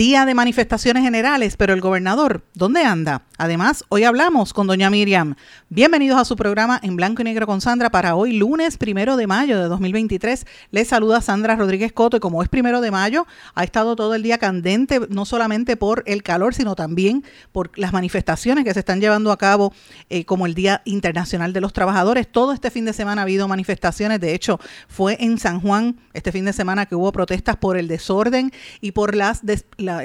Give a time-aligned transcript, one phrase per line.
[0.00, 3.24] Día de manifestaciones generales, pero el gobernador, ¿dónde anda?
[3.36, 5.34] Además, hoy hablamos con doña Miriam.
[5.68, 9.26] Bienvenidos a su programa en blanco y negro con Sandra para hoy, lunes primero de
[9.26, 10.46] mayo de 2023.
[10.70, 14.22] Les saluda Sandra Rodríguez Coto y como es primero de mayo, ha estado todo el
[14.22, 19.02] día candente, no solamente por el calor, sino también por las manifestaciones que se están
[19.02, 19.74] llevando a cabo,
[20.08, 22.26] eh, como el Día Internacional de los Trabajadores.
[22.26, 24.18] Todo este fin de semana ha habido manifestaciones.
[24.18, 27.86] De hecho, fue en San Juan este fin de semana que hubo protestas por el
[27.86, 29.44] desorden y por las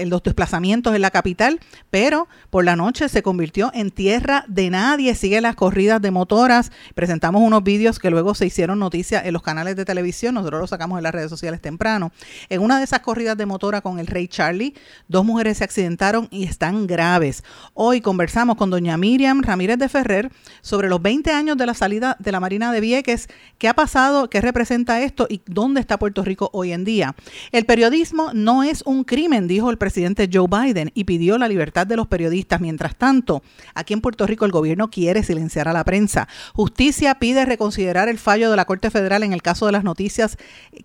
[0.05, 5.15] los desplazamientos en la capital, pero por la noche se convirtió en tierra de nadie.
[5.15, 6.71] Sigue las corridas de motoras.
[6.93, 10.35] Presentamos unos vídeos que luego se hicieron noticia en los canales de televisión.
[10.35, 12.11] Nosotros los sacamos en las redes sociales temprano.
[12.49, 14.73] En una de esas corridas de motora con el rey Charlie,
[15.07, 17.43] dos mujeres se accidentaron y están graves.
[17.73, 22.15] Hoy conversamos con doña Miriam Ramírez de Ferrer sobre los 20 años de la salida
[22.19, 26.23] de la Marina de Vieques, qué ha pasado, qué representa esto y dónde está Puerto
[26.23, 27.15] Rico hoy en día.
[27.51, 31.85] El periodismo no es un crimen, dijo el presidente Joe Biden y pidió la libertad
[31.85, 32.61] de los periodistas.
[32.61, 36.27] Mientras tanto, aquí en Puerto Rico el gobierno quiere silenciar a la prensa.
[36.53, 40.37] Justicia pide reconsiderar el fallo de la Corte Federal en el caso de las noticias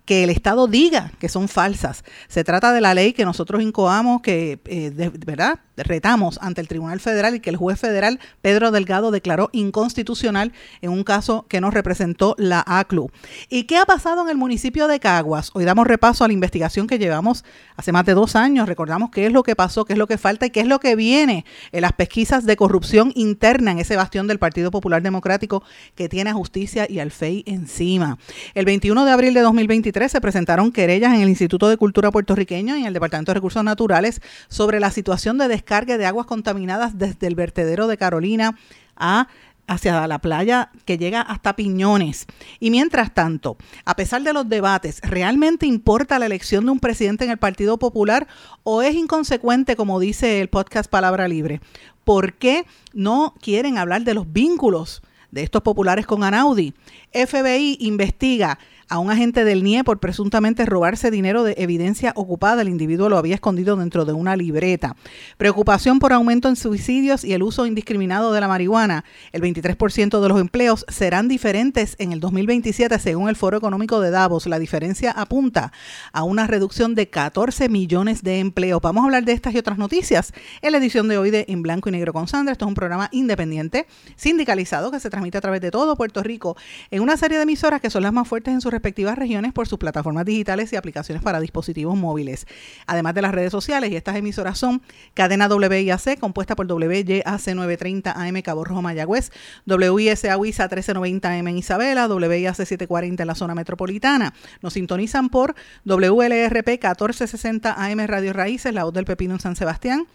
[0.05, 2.03] que el Estado diga que son falsas.
[2.27, 5.59] Se trata de la ley que nosotros incoamos, que, eh, de, ¿verdad?
[5.83, 10.91] retamos ante el Tribunal Federal y que el juez federal Pedro Delgado declaró inconstitucional en
[10.91, 13.09] un caso que nos representó la ACLU.
[13.49, 15.51] ¿Y qué ha pasado en el municipio de Caguas?
[15.53, 17.43] Hoy damos repaso a la investigación que llevamos
[17.75, 18.67] hace más de dos años.
[18.71, 20.79] Recordamos qué es lo que pasó, qué es lo que falta y qué es lo
[20.79, 25.63] que viene en las pesquisas de corrupción interna en ese bastión del Partido Popular Democrático
[25.95, 28.17] que tiene a Justicia y al FEI encima.
[28.53, 32.75] El 21 de abril de 2023 se presentaron querellas en el Instituto de Cultura puertorriqueño
[32.75, 36.25] y en el Departamento de Recursos Naturales sobre la situación de descarga descargue de aguas
[36.25, 38.57] contaminadas desde el vertedero de Carolina
[38.97, 39.27] a
[39.71, 42.25] hacia la playa que llega hasta Piñones.
[42.59, 47.23] Y mientras tanto, a pesar de los debates, ¿realmente importa la elección de un presidente
[47.23, 48.27] en el Partido Popular
[48.63, 51.61] o es inconsecuente, como dice el podcast Palabra Libre?
[52.03, 55.01] ¿Por qué no quieren hablar de los vínculos
[55.31, 56.73] de estos populares con Anaudi?
[57.13, 58.57] FBI investiga
[58.91, 62.61] a un agente del NIE por presuntamente robarse dinero de evidencia ocupada.
[62.61, 64.97] El individuo lo había escondido dentro de una libreta.
[65.37, 69.05] Preocupación por aumento en suicidios y el uso indiscriminado de la marihuana.
[69.31, 74.11] El 23% de los empleos serán diferentes en el 2027 según el Foro Económico de
[74.11, 74.45] Davos.
[74.45, 75.71] La diferencia apunta
[76.11, 78.81] a una reducción de 14 millones de empleos.
[78.81, 81.61] Vamos a hablar de estas y otras noticias en la edición de hoy de En
[81.61, 82.51] Blanco y Negro con Sandra.
[82.51, 86.57] Esto es un programa independiente, sindicalizado, que se transmite a través de todo Puerto Rico
[86.89, 89.67] en una serie de emisoras que son las más fuertes en su respectivas regiones por
[89.67, 92.45] sus plataformas digitales y aplicaciones para dispositivos móviles.
[92.87, 94.81] Además de las redes sociales, y estas emisoras son
[95.13, 99.31] Cadena WIAC, compuesta por WYAC 930 AM Cabo Rojo Mayagüez,
[99.65, 104.33] WISA WISA 1390 AM en Isabela, WIAC 740 en la zona metropolitana.
[104.61, 110.07] Nos sintonizan por WLRP 1460 AM Radio Raíces, la voz del Pepino en San Sebastián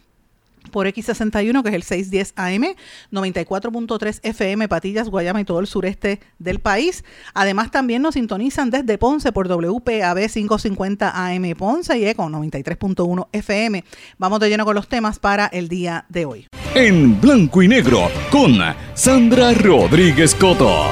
[0.71, 2.75] por X61, que es el 610 AM,
[3.13, 7.05] 94.3 FM, Patillas, Guayama y todo el sureste del país.
[7.35, 13.85] Además, también nos sintonizan desde Ponce por WPAB 550 AM Ponce y ECO 93.1 FM.
[14.19, 16.47] Vamos de lleno con los temas para el día de hoy.
[16.75, 18.59] En blanco y negro, con
[18.95, 20.87] Sandra Rodríguez Coto.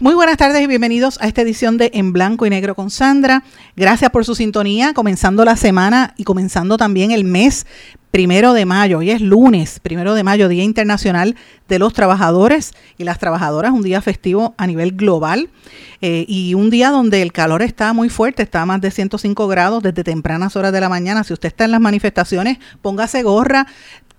[0.00, 3.44] Muy buenas tardes y bienvenidos a esta edición de En Blanco y Negro con Sandra.
[3.76, 7.66] Gracias por su sintonía, comenzando la semana y comenzando también el mes
[8.10, 9.00] primero de mayo.
[9.00, 11.36] Hoy es lunes, primero de mayo, Día Internacional
[11.68, 15.50] de los Trabajadores y las Trabajadoras, un día festivo a nivel global
[16.00, 19.48] eh, y un día donde el calor está muy fuerte, está a más de 105
[19.48, 21.24] grados desde tempranas horas de la mañana.
[21.24, 23.66] Si usted está en las manifestaciones, póngase gorra,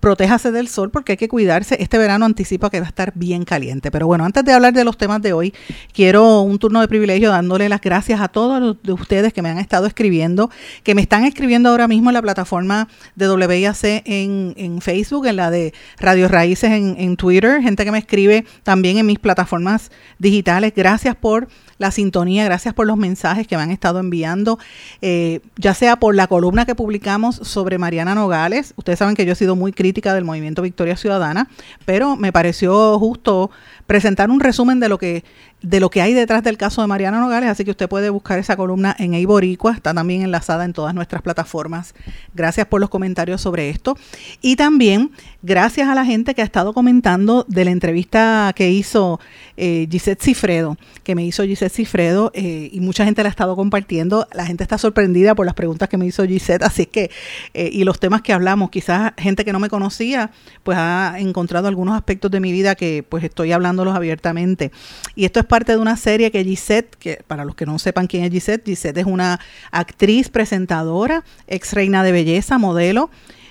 [0.02, 1.76] protéjase del sol porque hay que cuidarse.
[1.80, 3.92] Este verano anticipa que va a estar bien caliente.
[3.92, 5.54] Pero bueno, antes de hablar de los temas de hoy,
[5.94, 9.58] quiero un turno de privilegio dándole las gracias a todos de ustedes que me han
[9.58, 10.50] estado escribiendo,
[10.82, 15.52] que me están escribiendo ahora mismo en la plataforma de WIAC en, Facebook, en la
[15.52, 20.72] de Radio Raíces en, en Twitter, gente que me escribe también en mis plataformas digitales.
[20.74, 21.46] Gracias por
[21.78, 24.58] la sintonía, gracias por los mensajes que me han estado enviando,
[25.00, 28.74] eh, ya sea por la columna que publicamos sobre Mariana Nogales.
[28.76, 31.48] Ustedes saben que yo he sido muy crítica del movimiento Victoria Ciudadana,
[31.84, 33.50] pero me pareció justo
[33.86, 35.24] presentar un resumen de lo que
[35.62, 38.38] de lo que hay detrás del caso de Mariana Nogales, así que usted puede buscar
[38.38, 41.94] esa columna en Eiboricua, está también enlazada en todas nuestras plataformas.
[42.34, 43.96] Gracias por los comentarios sobre esto.
[44.40, 45.12] Y también
[45.42, 49.20] gracias a la gente que ha estado comentando de la entrevista que hizo
[49.56, 53.54] eh, Gisette Cifredo, que me hizo Gisette Cifredo, eh, y mucha gente la ha estado
[53.54, 54.26] compartiendo.
[54.32, 57.10] La gente está sorprendida por las preguntas que me hizo Gisette, así que,
[57.54, 60.32] eh, y los temas que hablamos, quizás gente que no me conocía,
[60.64, 63.52] pues ha encontrado algunos aspectos de mi vida que pues estoy
[63.94, 64.72] abiertamente.
[65.14, 68.06] Y esto es parte de una serie que Gisette, que para los que no sepan
[68.06, 69.40] quién es Gisette, Gisette es una
[69.70, 73.10] actriz, presentadora, ex reina de belleza, modelo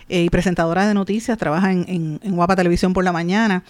[0.10, 3.64] eh, y presentadora de noticias, trabaja en, Guapa Televisión por la mañana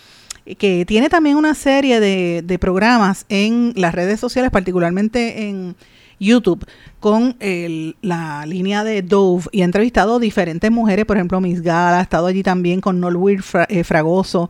[0.57, 5.75] que tiene también una serie de, programas en las redes sociales, particularmente en
[6.21, 6.65] YouTube,
[6.99, 12.03] con la línea de Dove y ha entrevistado diferentes mujeres, por ejemplo, Miss Gala, ha
[12.03, 14.49] estado allí también con Nolweir eh, Fragoso,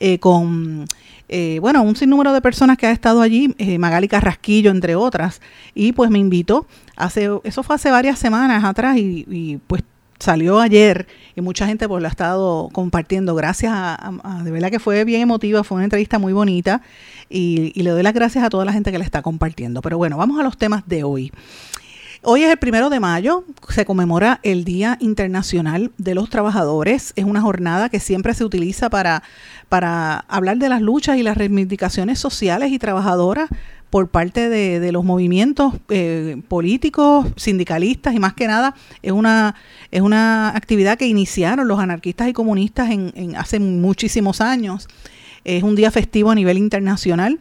[0.00, 0.86] eh, con
[1.32, 5.40] eh, bueno, un sinnúmero de personas que ha estado allí, eh, Magali Carrasquillo, entre otras,
[5.74, 9.84] y pues me invitó, hace, eso fue hace varias semanas atrás y, pues
[10.20, 13.34] salió ayer y mucha gente pues lo ha estado compartiendo.
[13.34, 14.12] Gracias a,
[14.44, 16.82] de verdad que fue bien emotiva, fue una entrevista muy bonita
[17.28, 19.82] y, y, le doy las gracias a toda la gente que la está compartiendo.
[19.82, 21.32] Pero bueno, vamos a los temas de hoy.
[22.22, 27.14] Hoy es el primero de mayo, se conmemora el Día Internacional de los Trabajadores.
[27.16, 29.22] Es una jornada que siempre se utiliza para,
[29.70, 33.48] para hablar de las luchas y las reivindicaciones sociales y trabajadoras
[33.90, 39.56] por parte de, los movimientos eh, políticos, sindicalistas y más que nada es una,
[39.90, 44.88] es una actividad que iniciaron los anarquistas y comunistas en, hace muchísimos años.
[45.44, 47.40] Es un día festivo a nivel internacional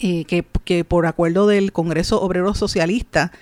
[0.00, 3.32] eh, que, que por acuerdo del Congreso Obrero Socialista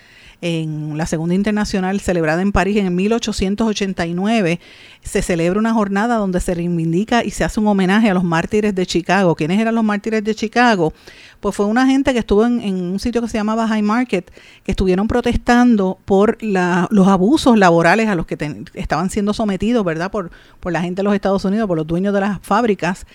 [0.41, 4.59] en la Segunda Internacional celebrada en París en 1889,
[5.01, 8.75] se celebra una jornada donde se reivindica y se hace un homenaje a los mártires
[8.75, 9.35] de Chicago.
[9.35, 10.93] ¿Quiénes eran los mártires de Chicago?
[11.39, 14.31] Pues fue una gente que estuvo en, un sitio que se llamaba High Market,
[14.63, 20.11] que estuvieron protestando por los abusos laborales a los que estaban siendo sometidos, ¿verdad?
[20.11, 20.31] Por
[20.65, 23.05] la gente de los Estados Unidos, por los dueños de las fábricas.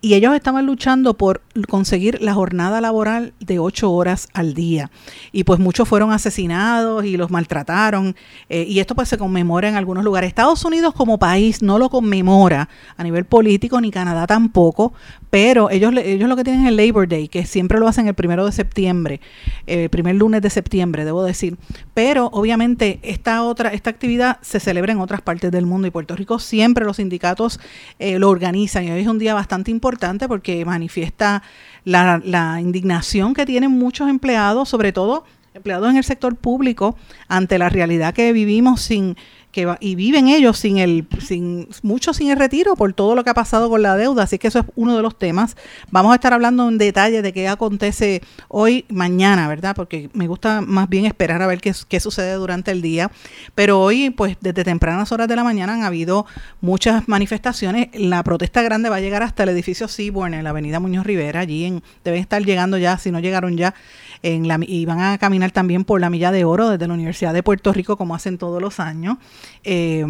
[0.00, 4.90] Y ellos estaban luchando por conseguir la jornada laboral de ocho horas al día.
[5.32, 6.71] Y pues muchos fueron asesinados
[7.04, 8.14] y los maltrataron.
[8.48, 10.28] Eh, y esto pues se conmemora en algunos lugares.
[10.28, 14.92] Estados Unidos como país no lo conmemora a nivel político, ni Canadá tampoco,
[15.30, 18.14] pero ellos, ellos lo que tienen es el Labor Day, que siempre lo hacen el
[18.14, 19.20] primero de septiembre,
[19.66, 21.56] el eh, primer lunes de septiembre, debo decir.
[21.94, 26.16] Pero obviamente esta otra, esta actividad se celebra en otras partes del mundo y Puerto
[26.16, 27.60] Rico siempre los sindicatos
[27.98, 31.42] eh, lo organizan y hoy es un día bastante importante porque manifiesta
[31.84, 35.24] la, la indignación que tienen muchos empleados, sobre todo
[35.54, 36.96] empleados en el sector público,
[37.28, 39.16] ante la realidad que vivimos sin
[39.52, 43.30] que y viven ellos sin el sin mucho sin el retiro por todo lo que
[43.30, 44.24] ha pasado con la deuda.
[44.24, 45.56] Así que eso es uno de los temas.
[45.90, 50.62] Vamos a estar hablando en detalle de qué acontece hoy mañana verdad porque me gusta
[50.62, 53.10] más bien esperar a ver qué, qué sucede durante el día.
[53.54, 56.24] Pero hoy pues desde tempranas horas de la mañana han habido
[56.62, 57.88] muchas manifestaciones.
[57.92, 61.40] La protesta grande va a llegar hasta el edificio Seabourn en la avenida Muñoz Rivera.
[61.40, 63.74] Allí en, deben estar llegando ya si no llegaron ya
[64.22, 67.72] y van a caminar también por la milla de oro desde la Universidad de Puerto
[67.72, 69.18] Rico como hacen todos los años.
[69.64, 70.04] Eh,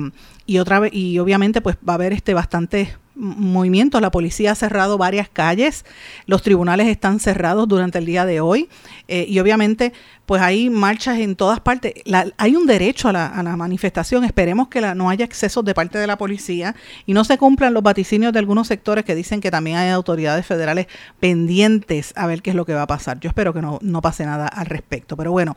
[0.47, 4.01] y otra y obviamente pues va a haber este bastante movimiento.
[4.01, 5.85] La policía ha cerrado varias calles,
[6.27, 8.69] los tribunales están cerrados durante el día de hoy
[9.09, 9.93] eh, y obviamente
[10.27, 11.93] pues hay marchas en todas partes.
[12.39, 14.25] hay un derecho a la, manifestación.
[14.25, 16.75] Esperemos que no haya excesos de parte de la policía
[17.07, 20.47] y no se cumplan los vaticinios de algunos sectores que dicen que también hay autoridades
[20.47, 20.87] federales
[21.21, 23.21] pendientes a ver qué es lo que va a pasar.
[23.21, 25.17] Yo espero que no, pase nada al respecto.
[25.17, 25.57] Pero bueno,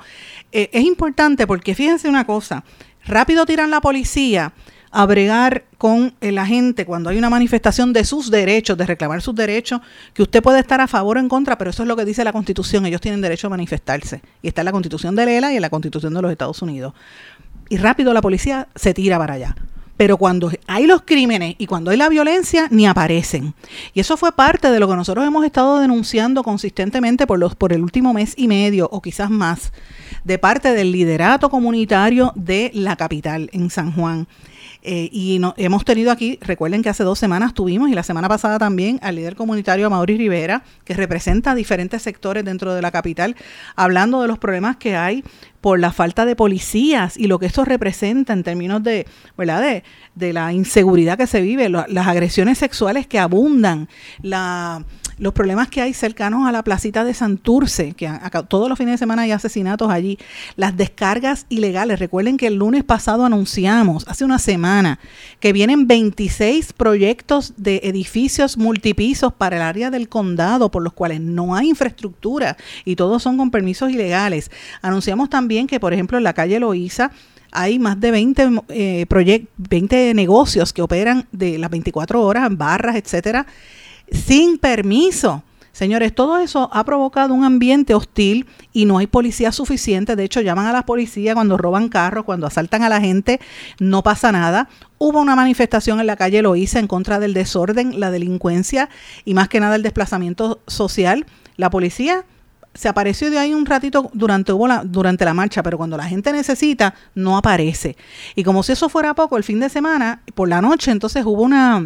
[0.51, 2.63] eh, es importante porque fíjense una cosa,
[3.05, 4.53] rápido tiran la policía
[4.95, 9.35] a bregar con la gente cuando hay una manifestación de sus derechos, de reclamar sus
[9.35, 9.81] derechos,
[10.13, 12.23] que usted puede estar a favor o en contra, pero eso es lo que dice
[12.23, 14.21] la Constitución, ellos tienen derecho a manifestarse.
[14.41, 16.93] Y está en la Constitución de Lela y en la Constitución de los Estados Unidos.
[17.67, 19.57] Y rápido la policía se tira para allá.
[19.97, 23.53] Pero cuando hay los crímenes y cuando hay la violencia, ni aparecen.
[23.93, 27.73] Y eso fue parte de lo que nosotros hemos estado denunciando consistentemente por, los, por
[27.73, 29.73] el último mes y medio o quizás más,
[30.23, 34.25] de parte del liderato comunitario de la capital, en San Juan.
[34.87, 38.29] Eh, y no, hemos tenido aquí, recuerden que hace dos semanas tuvimos y la semana
[38.29, 43.35] pasada también al líder comunitario Mauri Rivera, que representa diferentes sectores dentro de la capital,
[43.75, 45.23] hablando de los problemas que hay
[45.65, 49.81] por la falta de policías y lo que esto representa en términos de, ¿verdad?
[50.13, 53.89] de, la inseguridad que se vive, las agresiones sexuales que abundan,
[54.21, 54.85] la
[55.17, 58.11] los problemas que hay cercanos a la placita de Santurce, que
[58.47, 60.17] todos los fines de semana hay asesinatos allí,
[60.55, 61.99] las descargas ilegales.
[61.99, 64.99] Recuerden que el lunes pasado anunciamos, hace una semana,
[65.39, 71.21] que vienen 26 proyectos de edificios multipisos para el área del condado, por los cuales
[71.21, 74.51] no hay infraestructura y todos son con permisos ilegales.
[74.81, 77.11] Anunciamos también que, por ejemplo, en la calle Loíza,
[77.51, 79.05] hay más de 20, eh,
[79.57, 83.47] 20 negocios que operan de las 24 horas, barras, etcétera,
[84.11, 85.43] sin permiso.
[85.71, 90.15] Señores, todo eso ha provocado un ambiente hostil y no hay policía suficiente.
[90.15, 93.41] De hecho, llaman a la policía cuando roban carros, cuando asaltan a la gente,
[93.79, 94.69] no pasa nada.
[94.99, 98.89] Hubo una manifestación en la calle Loíza en contra del desorden, la delincuencia
[99.25, 101.25] y más que nada el desplazamiento social.
[101.57, 102.23] La policía
[102.75, 106.31] se apareció de ahí un ratito durante, la, durante la marcha, pero cuando la gente
[106.31, 107.95] necesita, no aparece.
[108.35, 111.41] Y como si eso fuera poco, el fin de semana, por la noche, entonces hubo
[111.41, 111.83] una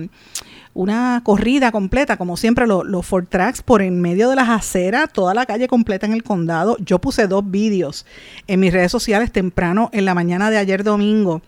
[0.75, 5.12] una corrida completa, como siempre, los, los Ford Tracks por en medio de las aceras,
[5.12, 6.77] toda la calle completa en el condado.
[6.79, 8.05] Yo puse dos vídeos
[8.48, 11.41] en mis redes sociales temprano en la mañana de ayer domingo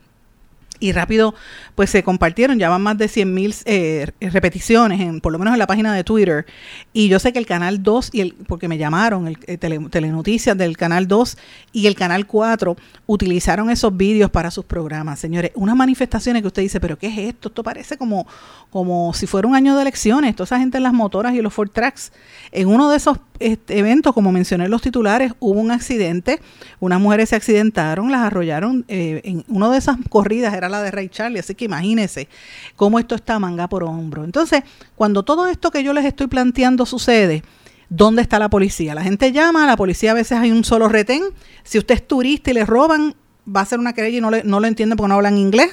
[0.82, 1.34] y rápido
[1.76, 5.54] pues se compartieron, ya van más de 100 mil eh, repeticiones, en, por lo menos
[5.54, 6.46] en la página de Twitter.
[6.92, 10.58] Y yo sé que el Canal 2, y el, porque me llamaron, el, eh, Telenoticias
[10.58, 11.38] del Canal 2
[11.72, 15.20] y el Canal 4 utilizaron esos vídeos para sus programas.
[15.20, 17.50] Señores, unas manifestaciones que usted dice, pero ¿qué es esto?
[17.50, 18.28] Esto parece como,
[18.72, 20.36] como si fuera un año de elecciones.
[20.36, 22.12] Toda esa gente en las motoras y los Ford Tracks.
[22.52, 26.40] En uno de esos este, eventos, como mencioné en los titulares, hubo un accidente,
[26.80, 28.86] unas mujeres se accidentaron, las arrollaron.
[28.88, 32.28] Eh, en una de esas corridas era la de Ray Charlie, así que imagínense
[32.76, 34.24] cómo esto está manga por hombro.
[34.24, 34.64] Entonces,
[34.96, 37.44] cuando todo esto que yo les estoy planteando sucede,
[37.90, 38.96] ¿dónde está la policía?
[38.96, 41.24] La gente llama, la policía a veces hay un solo retén.
[41.64, 43.16] Si usted es turista y le roban,
[43.48, 45.72] va a ser una querella y no, lo entiende porque no hablan inglés.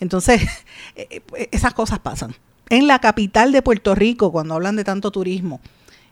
[0.00, 0.42] Entonces,
[0.96, 2.34] eh, eh, esas cosas pasan.
[2.70, 5.60] En la capital de Puerto Rico, cuando hablan de tanto turismo,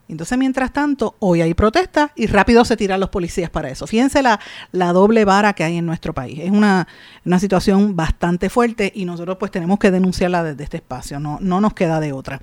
[0.09, 3.87] entonces, mientras tanto, hoy hay protestas y rápido se tiran los policías para eso.
[3.87, 4.39] Fíjense la,
[4.71, 6.39] la doble vara que hay en nuestro país.
[6.41, 6.87] Es una,
[7.25, 11.61] una, situación bastante fuerte y nosotros pues tenemos que denunciarla desde este espacio, no, no
[11.61, 12.41] nos queda de otra.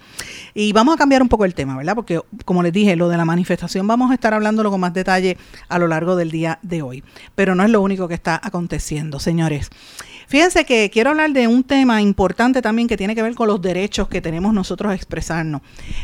[0.53, 1.96] Y vamos a cambiar un poco el tema, ¿verdad?
[1.96, 5.38] Porque como les dije, lo de la manifestación vamos a estar hablándolo con más detalle
[5.70, 7.03] a lo largo del día de hoy.
[7.36, 9.70] Pero no es lo único que está aconteciendo, señores.
[10.27, 13.62] Fíjense que quiero hablar de un tema importante también que tiene que ver con los
[13.62, 15.62] derechos que tenemos nosotros a expresarnos.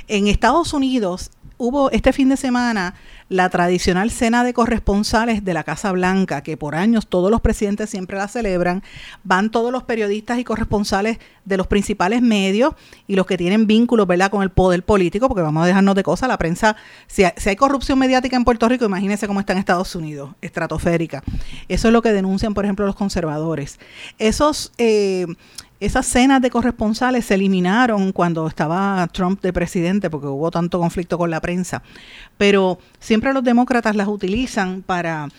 [0.07, 2.95] En Estados Unidos hubo este fin de semana
[3.27, 7.89] la tradicional cena de corresponsales de la Casa Blanca, que por años todos los presidentes
[7.89, 8.81] siempre la celebran.
[9.23, 12.73] Van todos los periodistas y corresponsales de los principales medios
[13.07, 14.31] y los que tienen vínculos ¿verdad?
[14.31, 17.99] con el poder político, porque vamos a dejarnos de cosas, la prensa, si hay, corrupción
[17.99, 21.23] mediática en Puerto Rico, imagínense cómo está en Estados Unidos, estratosférica.
[21.67, 23.79] Eso es lo que denuncian, por ejemplo, los conservadores.
[24.17, 24.71] Esos...
[24.77, 25.27] Eh,
[25.79, 31.17] esas cenas de corresponsales se eliminaron cuando estaba Trump de presidente porque hubo tanto conflicto
[31.17, 31.81] con la prensa.
[32.37, 35.29] Pero siempre los demócratas las utilizan para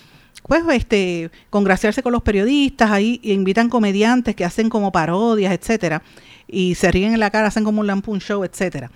[0.47, 6.02] pues este congraciarse con los periodistas, ahí invitan comediantes que hacen como parodias, etcétera,
[6.49, 8.90] y se ríen en la cara, hacen como un lampoon show, etcétera.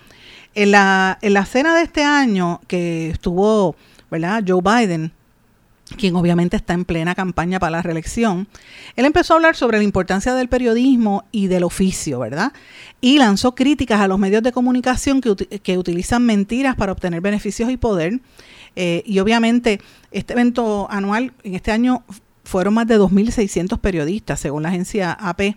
[0.55, 3.75] En la, en la cena de este año que estuvo,
[4.09, 4.43] ¿verdad?
[4.45, 5.11] Joe Biden
[5.97, 8.47] quien obviamente está en plena campaña para la reelección,
[8.95, 12.53] él empezó a hablar sobre la importancia del periodismo y del oficio, ¿verdad?
[13.01, 17.77] Y lanzó críticas a los medios de comunicación que, utilizan mentiras para obtener beneficios y
[17.77, 18.19] poder.
[18.75, 19.79] Eh, y obviamente
[20.11, 22.03] este evento anual, en este año,
[22.43, 25.55] fueron más de 2.600 periodistas, según la agencia AP.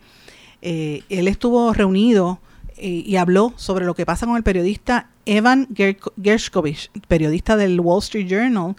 [0.60, 2.40] Eh, él estuvo reunido
[2.76, 7.98] eh, y habló sobre lo que pasa con el periodista Evan Gershkovich, periodista del Wall
[7.98, 8.76] Street Journal,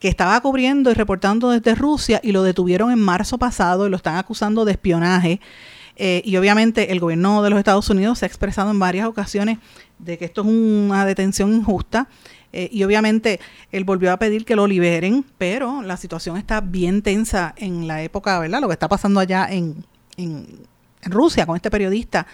[0.00, 3.96] que estaba cubriendo y reportando desde Rusia y lo detuvieron en marzo pasado y lo
[3.96, 5.40] están acusando de espionaje.
[5.96, 9.58] Eh, y obviamente el gobierno de los Estados Unidos se ha expresado en varias ocasiones
[9.98, 12.08] de que esto es una detención injusta.
[12.52, 13.38] Eh, y obviamente
[13.70, 18.02] él volvió a pedir que lo liberen, pero la situación está bien tensa en la
[18.02, 18.60] época, ¿verdad?
[18.60, 19.84] Lo que está pasando allá en,
[20.16, 20.46] en,
[21.02, 22.26] Rusia con este periodista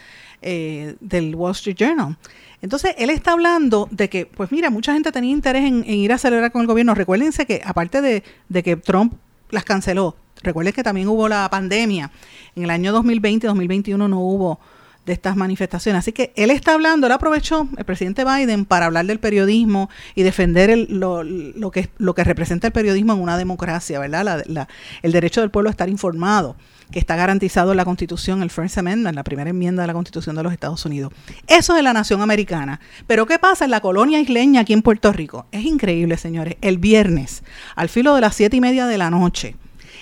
[0.42, 2.16] eh, del Wall Street Journal.
[2.62, 6.18] Entonces, él está hablando de que, pues mira, mucha gente tenía interés en, ir a
[6.18, 6.94] celebrar con el gobierno.
[6.94, 9.14] Recuérdense que, aparte de, de que Trump
[9.50, 12.10] las canceló, recuerden que también hubo la pandemia.
[12.54, 14.58] En el año 2020 2021 no hubo
[15.06, 16.00] de estas manifestaciones.
[16.00, 20.24] Así que él está hablando, él aprovechó, el presidente Biden, para hablar del periodismo y
[20.24, 24.42] defender el, lo, lo, que, lo que representa el periodismo en una democracia, ¿verdad?
[24.46, 24.68] La,
[25.02, 26.56] el derecho del pueblo a estar informado
[26.90, 30.36] que está garantizado en la Constitución, el First Amendment, la primera enmienda de la Constitución
[30.36, 31.12] de los Estados Unidos.
[31.46, 32.80] Eso es la nación americana.
[33.06, 35.46] Pero ¿qué pasa en la colonia isleña aquí en Puerto Rico?
[35.52, 36.56] Es increíble, señores.
[36.60, 37.42] El viernes,
[37.74, 39.56] al filo de las siete y media de la noche,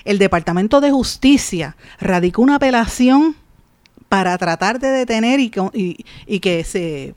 [0.05, 3.37] el Departamento de Justicia radicó una apelación
[4.09, 7.15] para tratar de detener y, que se,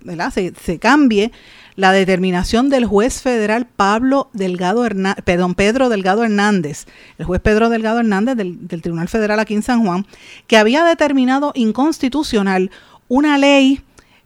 [0.63, 1.31] se, cambie
[1.77, 4.85] la determinación del juez federal Pablo Delgado
[5.23, 6.87] perdón, Pedro Delgado Hernández,
[7.19, 10.05] el juez Pedro Delgado Hernández del, del Tribunal Federal aquí en San Juan,
[10.47, 12.71] que había determinado inconstitucional
[13.07, 13.81] una ley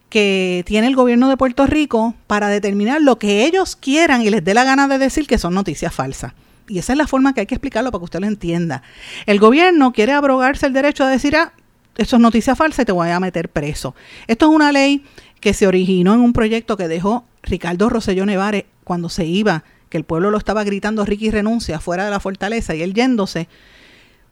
[0.09, 4.43] que tiene el gobierno de Puerto Rico para determinar lo que ellos quieran y les
[4.43, 6.33] dé la gana de decir que son noticias falsas.
[6.69, 8.81] Y esa es la forma que hay que explicarlo para que usted lo entienda.
[9.25, 11.51] El gobierno quiere abrogarse el derecho a decir, ah,
[11.97, 13.93] eso es noticia falsa y te voy a meter preso.
[14.27, 15.03] Esto es una ley
[15.41, 19.97] que se originó en un proyecto que dejó Ricardo Rosselló Nevares cuando se iba, que
[19.97, 23.47] el pueblo lo estaba gritando, Ricky renuncia fuera de la fortaleza y él yéndose,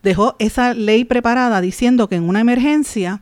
[0.03, 3.21] dejó esa ley preparada diciendo que en una emergencia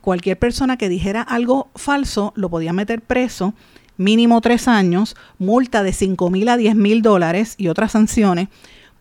[0.00, 3.54] cualquier persona que dijera algo falso lo podía meter preso
[3.96, 8.48] mínimo tres años, multa de 5 mil a 10 mil dólares y otras sanciones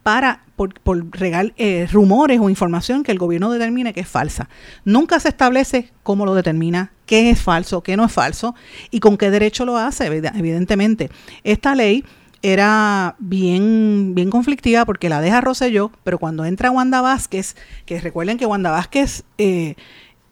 [0.04, 4.48] para por, regal, eh, rumores o información que el gobierno determine que es falsa.
[4.86, 8.56] Nunca se establece cómo lo determina, qué es falso, qué no es falso
[8.92, 11.10] y con qué derecho lo hace, evidentemente.
[11.44, 12.06] Esta ley
[12.44, 17.56] era bien, bien conflictiva porque la deja Rosselló, pero cuando entra Wanda Vázquez,
[17.86, 19.76] que recuerden que Wanda Vázquez eh,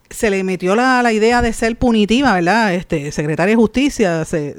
[0.09, 2.73] se le metió la, la, idea de ser punitiva, ¿verdad?
[2.73, 4.55] Este, secretaria de Justicia se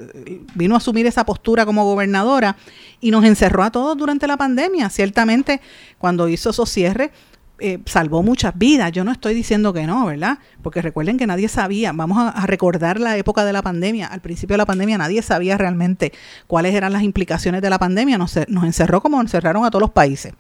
[0.55, 2.57] vino a asumir esa postura como gobernadora
[3.01, 4.89] y nos encerró a todos durante la pandemia.
[4.91, 5.61] Ciertamente,
[5.99, 7.11] cuando hizo esos cierres,
[7.59, 8.91] eh, salvó muchas vidas.
[8.93, 10.39] Yo no estoy diciendo que no, ¿verdad?
[10.63, 14.55] Porque recuerden que nadie sabía, vamos a, recordar la época de la pandemia, al principio
[14.55, 16.13] de la pandemia nadie sabía realmente
[16.47, 19.91] cuáles eran las implicaciones de la pandemia, nos, nos encerró como encerraron a todos los
[19.91, 20.33] países.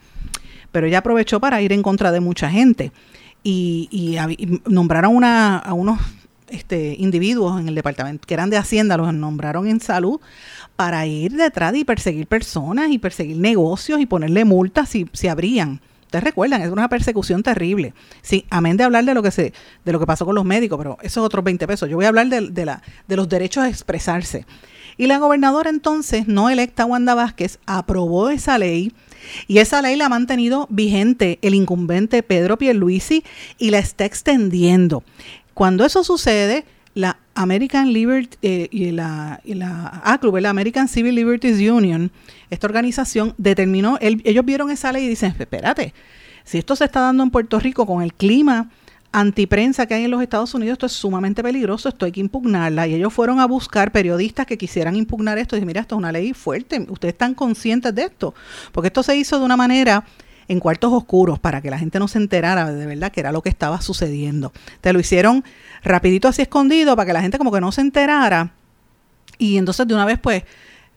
[0.72, 2.92] Pero ella aprovechó para ir en contra de mucha gente
[3.42, 4.16] y,
[4.66, 5.98] nombraron a unos
[6.50, 10.20] este, individuos en el departamento que eran de Hacienda, los nombraron en salud
[10.76, 15.80] para ir detrás y perseguir personas y perseguir negocios y ponerle multas si, si abrían.
[16.02, 17.94] Ustedes recuerdan, es una persecución terrible.
[18.20, 19.52] Sí, amén de hablar de lo que se,
[19.84, 21.88] de lo que pasó con los médicos, pero eso es otros 20 pesos.
[21.88, 24.44] Yo voy a hablar de, de, la, de los derechos a expresarse.
[24.96, 28.92] Y la gobernadora entonces, no electa Wanda Vázquez, aprobó esa ley
[29.46, 33.24] y esa ley la ha mantenido vigente el incumbente Pedro Pierluisi
[33.58, 35.02] y la está extendiendo.
[35.54, 41.14] Cuando eso sucede, la American Liberty eh, y la, y la ACLU, la American Civil
[41.14, 42.10] Liberties Union,
[42.50, 45.94] esta organización determinó, ellos vieron esa ley y dicen, espérate,
[46.44, 48.70] si esto se está dando en Puerto Rico con el clima
[49.12, 52.86] antiprensa que hay en los Estados Unidos, esto es sumamente peligroso, esto hay que impugnarla.
[52.86, 55.98] Y ellos fueron a buscar periodistas que quisieran impugnar esto y dicen, mira, esto es
[55.98, 58.34] una ley fuerte, ustedes están conscientes de esto,
[58.72, 60.04] porque esto se hizo de una manera
[60.48, 63.40] en cuartos oscuros para que la gente no se enterara de verdad que era lo
[63.40, 64.52] que estaba sucediendo.
[64.80, 65.44] Te lo hicieron
[65.84, 68.52] rapidito así escondido para que la gente como que no se enterara.
[69.38, 70.42] Y entonces de una vez pues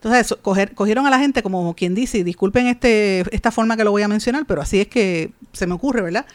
[0.03, 0.37] entonces,
[0.75, 4.09] cogieron a la gente como quien dice, disculpen este, esta forma que lo voy a
[4.09, 6.25] mencionar, pero así es que se me ocurre, ¿verdad?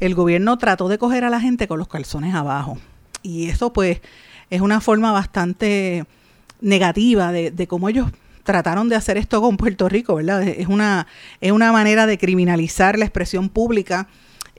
[0.00, 2.78] El gobierno trató de coger a la gente con los calzones abajo.
[3.22, 4.00] Y eso pues
[4.48, 6.06] es una forma bastante
[6.62, 8.10] negativa de, de cómo ellos
[8.44, 10.42] trataron de hacer esto con Puerto Rico, ¿verdad?
[10.48, 11.06] Es una,
[11.42, 14.08] es una manera de criminalizar la expresión pública.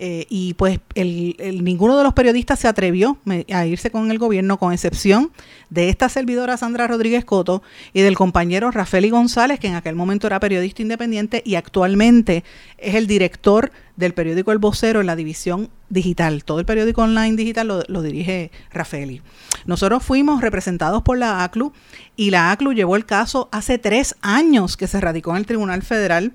[0.02, 3.18] Eh, y pues el, ninguno de los periodistas se atrevió
[3.52, 5.32] a irse con el gobierno, con excepción
[5.70, 10.28] de esta servidora Sandra Rodríguez Coto y del compañero Rafael González, que en aquel momento
[10.28, 12.46] era periodista independiente y actualmente
[12.78, 16.46] es el director del periódico El Vocero en la división digital.
[16.46, 19.22] Todo el periódico online digital lo, dirige Rafaeli.
[19.66, 21.74] Nosotros fuimos representados por la ACLU
[22.16, 25.82] y la ACLU llevó el caso hace tres años que se radicó en el Tribunal
[25.82, 26.32] Federal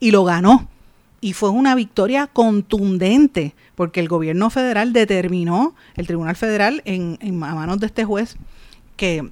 [0.00, 0.70] y lo ganó.
[1.24, 7.38] Y fue una victoria contundente porque el gobierno federal determinó, el Tribunal Federal en, en
[7.38, 8.36] manos de este juez,
[8.96, 9.30] que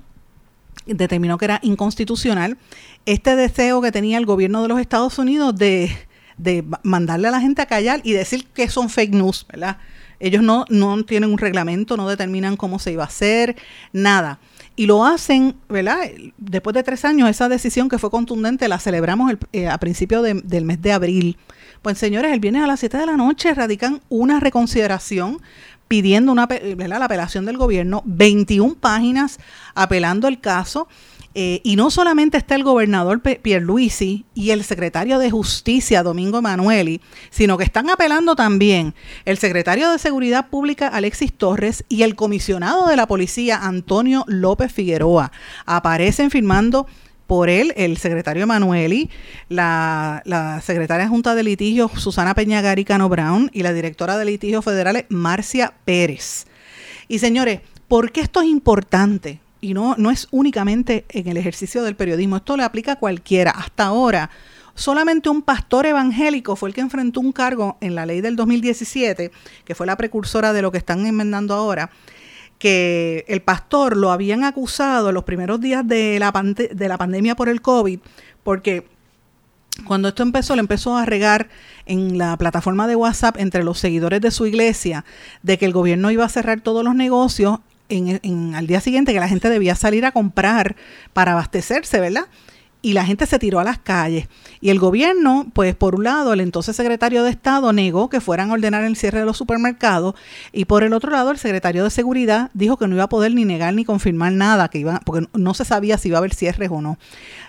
[0.87, 2.57] determinó que era inconstitucional
[3.05, 5.91] este deseo que tenía el gobierno de los Estados Unidos de
[6.37, 9.79] de mandarle a la gente a callar y decir que son fake news, ¿verdad?
[10.19, 13.57] Ellos no, no tienen un reglamento, no determinan cómo se iba a hacer,
[13.93, 14.39] nada.
[14.75, 15.99] Y lo hacen, ¿verdad?
[16.39, 20.65] Después de tres años, esa decisión que fue contundente la celebramos eh, a principios del
[20.65, 21.37] mes de abril.
[21.83, 25.41] Pues señores, el viernes a las 7 de la noche radican una reconsideración
[25.89, 29.39] pidiendo una, la apelación del gobierno, 21 páginas
[29.75, 30.89] apelando el caso
[31.35, 37.01] eh, y no solamente está el gobernador Pierluisi y el secretario de Justicia Domingo Emanueli,
[37.31, 42.87] sino que están apelando también el secretario de Seguridad Pública Alexis Torres y el comisionado
[42.87, 45.33] de la policía Antonio López Figueroa.
[45.65, 46.87] Aparecen firmando
[47.27, 49.09] por él el secretario Emanueli,
[49.49, 55.07] la, secretaria Junta de Litigios Susana Peñagari Cano Brown y la directora de litigios federales
[55.09, 56.47] Marcia Pérez.
[57.09, 59.41] Y señores, ¿por qué esto es importante?
[59.63, 63.53] Y no, no es únicamente en el ejercicio del periodismo, esto le aplica a cualquiera.
[63.53, 64.29] Hasta ahora,
[64.75, 69.31] solamente un pastor evangélico fue el que enfrentó un cargo en la ley del 2017,
[69.65, 71.91] que fue la precursora de lo que están enmendando ahora,
[72.59, 77.37] que el pastor lo habían acusado en los primeros días de la, de la pandemia
[77.37, 78.01] por el COVID,
[78.43, 78.89] porque
[79.87, 81.49] cuando esto empezó, le empezó a regar
[81.87, 85.05] en la plataforma de WhatsApp entre los seguidores de su iglesia
[85.43, 87.61] de que el gobierno iba a cerrar todos los negocios
[87.93, 90.77] en, al día siguiente, que la gente debía salir a comprar
[91.13, 92.27] para abastecerse, ¿verdad?
[92.83, 94.29] y la gente se tiró a las calles.
[94.61, 98.51] Y el gobierno, pues por un lado, el entonces secretario de Estado negó que fueran
[98.51, 100.15] a ordenar el cierre de los supermercados
[100.53, 103.33] y por el otro lado, el secretario de Seguridad dijo que no iba a poder
[103.35, 106.35] ni negar ni confirmar nada, que iba, porque no se sabía si iba a haber
[106.35, 106.99] cierres o no.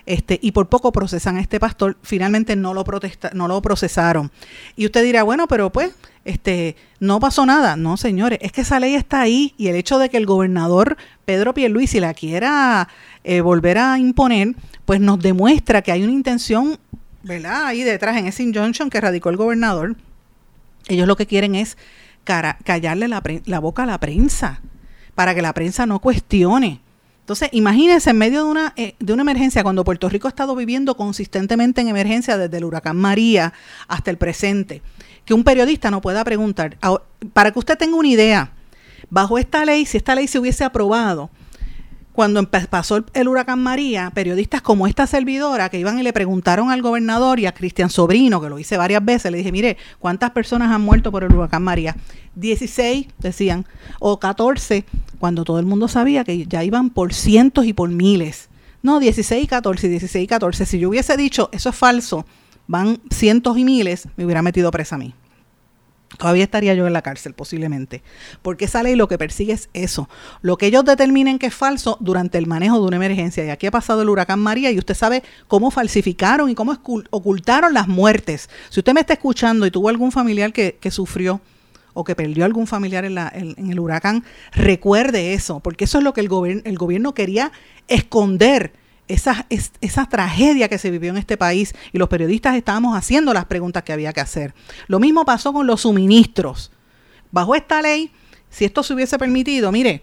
[0.06, 4.32] Este, y por poco procesan a este pastor, finalmente no lo, protesta, no lo procesaron.
[4.76, 5.94] Y usted dirá, bueno, pero pues
[6.26, 7.76] este, no pasó nada.
[7.76, 10.98] No, señores, es que esa ley está ahí y el hecho de que el gobernador
[11.26, 12.88] Pedro Pierluisi la quiera
[13.24, 14.56] eh, volver a imponer,
[14.86, 16.78] pues nos demuestra que hay una intención,
[17.24, 17.66] ¿verdad?
[17.66, 19.96] Ahí detrás en ese injunction que radicó el gobernador.
[20.88, 21.78] Ellos lo que quieren es
[22.24, 24.62] callarle la, la boca a la prensa,
[25.16, 26.82] para que la prensa no cuestione.
[27.22, 30.58] Entonces, imagínense en medio de una, eh, de una emergencia, cuando Puerto Rico ha estado
[30.58, 33.54] viviendo consistentemente en emergencia desde el huracán María
[33.88, 34.82] hasta el presente,
[35.26, 36.78] que un periodista no pueda preguntar,
[37.34, 38.52] para que usted tenga una idea,
[39.10, 41.30] bajo esta ley, si esta ley se hubiese aprobado,
[42.14, 46.84] cuando pasó el, huracán María, periodistas como esta servidora que iban y le preguntaron al
[46.84, 50.72] gobernador y a Cristian Sobrino, que lo hice varias veces, le dije, mire, ¿cuántas personas
[50.72, 51.96] han muerto por el huracán María?
[52.36, 53.66] 16, decían,
[54.00, 54.86] o 14,
[55.20, 58.50] cuando todo el mundo sabía que ya iban por cientos y por miles.
[58.84, 60.66] No, 16 y 14, 16 y 14.
[60.68, 62.26] Si yo hubiese dicho, eso es falso,
[62.68, 65.14] van cientos y miles, me hubiera metido presa a mí.
[66.18, 68.04] Todavía estaría yo en la cárcel, posiblemente.
[68.42, 70.10] Porque esa ley lo que persigue es eso.
[70.42, 73.44] Lo que ellos determinen que es falso durante el manejo de una emergencia.
[73.44, 76.78] Y aquí ha pasado el huracán María y usted sabe cómo falsificaron y cómo
[77.10, 78.50] ocultaron las muertes.
[78.70, 81.42] Si usted me está escuchando y tuvo algún familiar que, sufrió
[81.96, 83.18] o que perdió algún familiar en,
[83.72, 87.52] el huracán, recuerde eso, porque eso es lo que el gobierno quería
[87.88, 93.34] esconder esa, esa tragedia que se vivió en este país y los periodistas estábamos haciendo
[93.34, 94.54] las preguntas que había que hacer.
[94.88, 96.72] Lo mismo pasó con los suministros.
[97.32, 98.12] Bajo esta ley,
[98.50, 100.02] si esto se hubiese permitido, mire,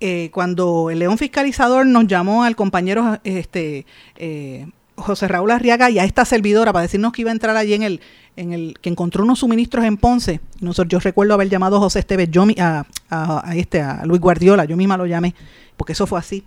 [0.00, 5.98] eh, cuando el león fiscalizador nos llamó al compañero este, eh, José Raúl Arriaga y
[5.98, 8.00] a esta servidora para decirnos que iba a entrar allí en el,
[8.36, 10.40] en el que encontró unos suministros en Ponce.
[10.60, 14.64] Nosotros, yo recuerdo haber llamado a José Esteves, yo, a, a, este, a Luis Guardiola,
[14.64, 15.34] yo misma lo llamé,
[15.76, 16.44] porque eso fue así.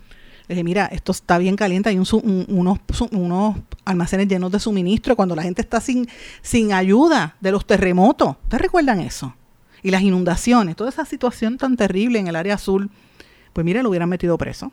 [0.47, 5.36] Le dije, mira, esto está bien caliente, hay unos, unos almacenes llenos de suministro cuando
[5.36, 6.08] la gente está sin,
[6.41, 8.36] sin ayuda de los terremotos.
[8.43, 9.34] ¿Ustedes recuerdan eso?
[9.82, 12.89] Y las inundaciones, toda esa situación tan terrible en el área azul,
[13.53, 14.71] pues mire, lo hubieran metido preso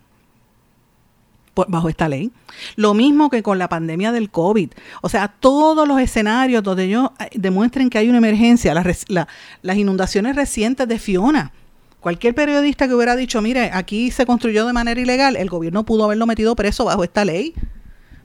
[1.69, 2.31] bajo esta ley.
[2.77, 4.71] Lo mismo que con la pandemia del COVID.
[5.03, 10.37] O sea, todos los escenarios donde ellos eh, demuestren que hay una emergencia, las inundaciones
[10.37, 11.53] recientes de Fiona,
[12.01, 16.05] Cualquier periodista que hubiera dicho, mire, aquí se construyó de manera ilegal, el gobierno pudo
[16.05, 17.55] haberlo metido preso bajo esta ley,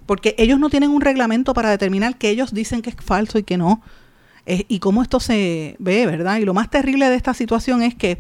[0.06, 3.44] porque ellos no tienen un reglamento para determinar que ellos dicen que es falso y
[3.44, 3.82] que no,
[4.46, 6.38] eh, y cómo esto se ve, ¿verdad?
[6.38, 8.18] Y lo más terrible de esta situación es que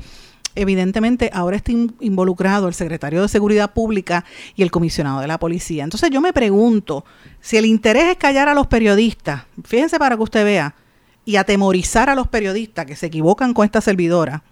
[0.55, 5.83] evidentemente ahora está involucrado el secretario de Seguridad Pública y el comisionado de la policía.
[5.83, 7.05] Entonces yo me pregunto,
[7.39, 10.75] si el interés es callar a los periodistas, fíjense para que usted vea,
[11.23, 14.43] y atemorizar a los periodistas que se equivocan con esta servidora,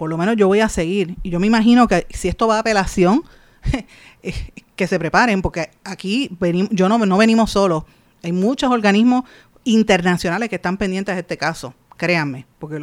[0.00, 1.16] por lo menos yo voy a seguir.
[1.22, 3.22] Y yo me imagino que si esto va a apelación,
[4.22, 4.32] eh,
[4.74, 7.84] que se preparen, porque aquí venimos, yo no, no venimos solos.
[8.22, 9.24] Hay muchos organismos
[9.62, 12.80] internacionales que están pendientes de este caso, créanme, porque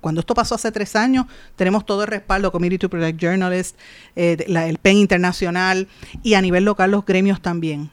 [0.00, 3.76] cuando esto pasó hace tres años, tenemos todo el respaldo, Committee to Protect Journalists,
[4.14, 5.88] eh, el PEN Internacional
[6.22, 7.90] y a nivel local los gremios también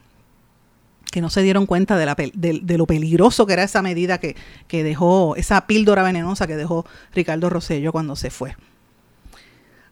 [1.12, 4.34] que no se dieron cuenta de, lo peligroso que era esa medida que,
[4.66, 8.56] que, dejó, esa píldora venenosa que dejó Ricardo Rosello cuando se fue.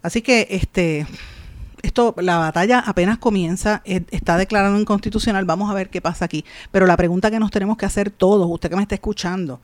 [0.02, 1.06] Así que este,
[1.83, 6.46] esto, la batalla apenas comienza, eh, está declarado inconstitucional, vamos a ver qué pasa aquí.
[6.70, 9.61] Pero la pregunta que nos tenemos que hacer todos, usted que me está escuchando,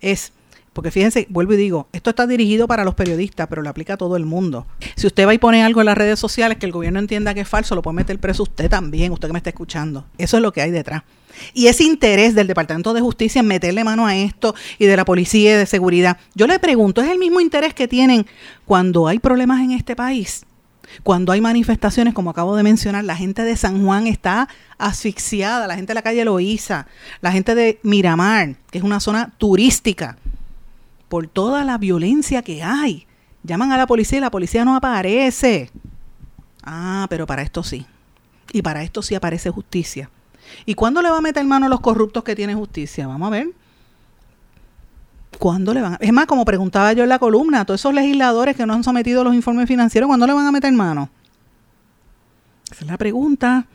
[0.00, 0.32] es,
[0.76, 3.96] porque fíjense, vuelvo y digo, esto está dirigido para los periodistas, pero lo aplica a
[3.96, 4.66] todo el mundo.
[4.94, 7.40] Si usted va y pone algo en las redes sociales que el gobierno entienda que
[7.40, 10.04] es falso, lo puede meter preso usted también, usted que me está escuchando.
[10.18, 11.02] Eso es lo que hay detrás.
[11.54, 15.06] Y ese interés del Departamento de Justicia en meterle mano a esto y de la
[15.06, 18.26] policía y de seguridad, yo le pregunto, ¿es el mismo interés que tienen
[18.66, 20.44] cuando hay problemas en este país?
[21.02, 25.76] Cuando hay manifestaciones, como acabo de mencionar, la gente de San Juan está asfixiada, la
[25.76, 26.86] gente de la calle Loíza,
[27.20, 30.16] la gente de Miramar, que es una zona turística,
[31.08, 33.06] por toda la violencia que hay.
[33.42, 35.70] Llaman a la policía y la policía no aparece.
[36.64, 37.86] Ah, pero para esto sí.
[38.52, 40.10] Y para esto sí aparece justicia.
[40.64, 43.06] ¿Y cuándo le va a meter mano a los corruptos que tiene justicia?
[43.06, 43.48] Vamos a ver.
[45.38, 45.96] ¿Cuándo le van a...
[46.00, 48.84] Es más, como preguntaba yo en la columna, a todos esos legisladores que no han
[48.84, 51.10] sometido los informes financieros, ¿cuándo le van a meter mano?
[52.70, 53.66] Esa es la pregunta.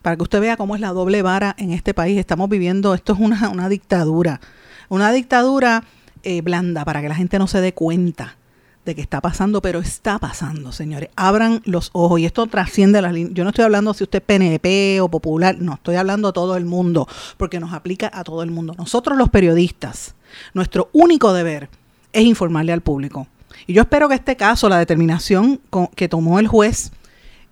[0.00, 2.18] Para que usted vea cómo es la doble vara en este país.
[2.18, 4.40] Estamos viviendo, esto es una, una dictadura.
[4.88, 5.84] Una dictadura
[6.22, 8.36] eh, blanda para que la gente no se dé cuenta
[8.84, 11.10] de que está pasando, pero está pasando, señores.
[11.14, 13.34] Abran los ojos y esto trasciende las líneas.
[13.34, 16.56] Yo no estoy hablando si usted es PNP o popular, no, estoy hablando a todo
[16.56, 17.06] el mundo,
[17.36, 18.74] porque nos aplica a todo el mundo.
[18.76, 20.14] Nosotros los periodistas,
[20.52, 21.68] nuestro único deber
[22.12, 23.28] es informarle al público.
[23.66, 25.60] Y yo espero que este caso, la determinación
[25.94, 26.90] que tomó el juez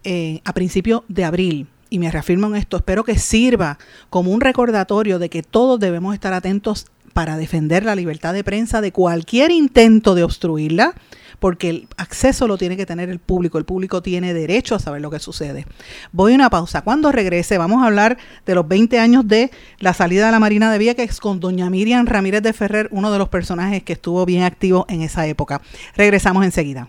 [0.03, 3.79] eh, a principios de abril, y me reafirmo en esto, espero que sirva
[4.09, 8.81] como un recordatorio de que todos debemos estar atentos para defender la libertad de prensa
[8.81, 10.95] de cualquier intento de obstruirla,
[11.39, 15.01] porque el acceso lo tiene que tener el público, el público tiene derecho a saber
[15.01, 15.67] lo que sucede.
[16.13, 16.83] Voy a una pausa.
[16.83, 20.71] Cuando regrese vamos a hablar de los 20 años de la salida de la Marina
[20.71, 24.43] de Vieques con doña Miriam Ramírez de Ferrer, uno de los personajes que estuvo bien
[24.43, 25.63] activo en esa época.
[25.97, 26.89] Regresamos enseguida.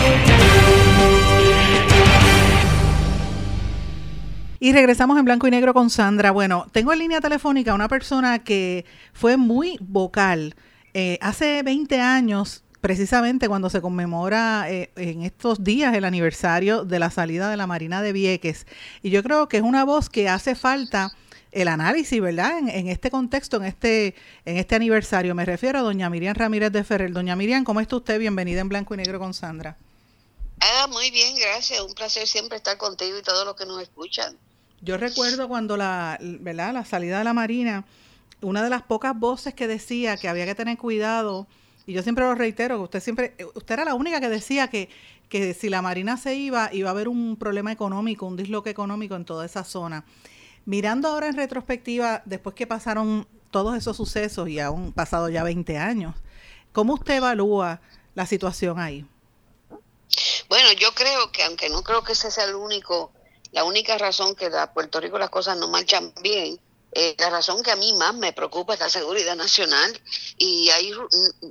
[4.63, 6.29] Y regresamos en blanco y negro con Sandra.
[6.29, 10.55] Bueno, tengo en línea telefónica una persona que fue muy vocal.
[10.93, 16.99] Eh, hace 20 años, precisamente cuando se conmemora eh, en estos días el aniversario de
[16.99, 18.67] la salida de la Marina de Vieques.
[19.01, 21.11] Y yo creo que es una voz que hace falta
[21.51, 22.59] el análisis, ¿verdad?
[22.59, 24.13] En, este contexto, en este,
[24.45, 25.33] en este aniversario.
[25.33, 27.11] Me refiero a doña Miriam Ramírez de Ferrer.
[27.13, 28.19] Doña Miriam, ¿cómo está usted?
[28.19, 29.75] Bienvenida en Blanco y Negro con Sandra.
[30.59, 31.81] Ah, muy bien, gracias.
[31.81, 34.37] Un placer siempre estar contigo y todos los que nos escuchan.
[34.81, 36.73] Yo recuerdo cuando la, ¿verdad?
[36.73, 37.85] la salida de la Marina,
[38.41, 41.47] una de las pocas voces que decía que había que tener cuidado,
[41.85, 44.89] y yo siempre lo reitero, usted siempre, usted era la única que decía que,
[45.29, 49.15] que si la Marina se iba, iba a haber un problema económico, un disloque económico
[49.15, 50.03] en toda esa zona.
[50.65, 55.77] Mirando ahora en retrospectiva, después que pasaron todos esos sucesos y aún pasado ya 20
[55.77, 56.15] años,
[56.71, 57.81] ¿cómo usted evalúa
[58.15, 59.05] la situación ahí?
[60.49, 63.11] Bueno, yo creo que, aunque no creo que ese sea el único
[63.51, 66.59] la única razón que a Puerto Rico las cosas no marchan bien,
[66.93, 70.01] eh, la razón que a mí más me preocupa es la seguridad nacional.
[70.37, 70.93] Y hay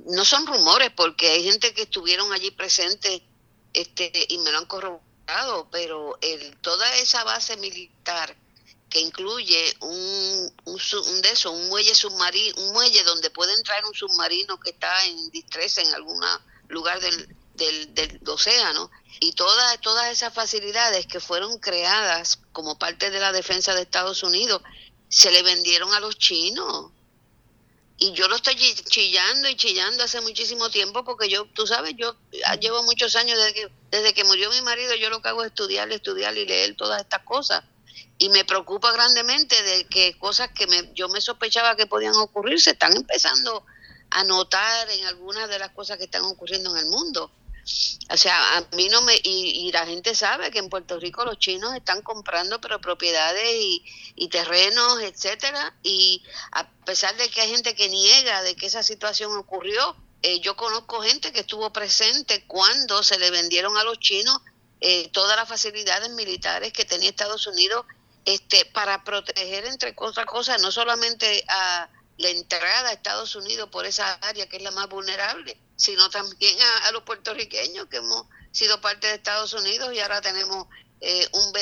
[0.07, 3.21] no son rumores porque hay gente que estuvieron allí presentes
[3.73, 8.35] este y me lo han corroborado, pero el, toda esa base militar
[8.89, 13.93] que incluye un, un, de eso, un muelle submarino, un muelle donde puede entrar un
[13.93, 16.21] submarino que está en distrés en algún
[16.67, 23.11] lugar del, del, del océano y todas, todas esas facilidades que fueron creadas como parte
[23.11, 24.61] de la defensa de Estados Unidos
[25.09, 26.91] se le vendieron a los chinos.
[27.97, 32.15] Y yo lo estoy chillando y chillando hace muchísimo tiempo porque yo, tú sabes, yo
[32.59, 35.49] llevo muchos años desde que, desde que murió mi marido, yo lo que hago es
[35.49, 37.63] estudiar, estudiar y leer todas estas cosas.
[38.17, 42.59] Y me preocupa grandemente de que cosas que me, yo me sospechaba que podían ocurrir
[42.59, 43.63] se están empezando
[44.09, 47.29] a notar en algunas de las cosas que están ocurriendo en el mundo.
[48.09, 49.13] O sea, a mí no me...
[49.23, 53.55] Y, la gente sabe que en Puerto Rico los chinos están comprando pero propiedades
[54.15, 58.83] y, terrenos, etcétera, y a pesar de que hay gente que niega de que esa
[58.83, 63.99] situación ocurrió, eh, yo conozco gente que estuvo presente cuando se le vendieron a los
[63.99, 64.39] chinos
[64.79, 67.85] eh, todas las facilidades militares que tenía Estados Unidos
[68.25, 71.89] este, para proteger, entre otras cosas, no solamente a
[72.21, 76.57] la entrada a Estados Unidos por esa área que es la más vulnerable, sino también
[76.83, 80.67] a, los puertorriqueños que hemos sido parte de Estados Unidos y ahora tenemos
[80.99, 81.53] eh, un,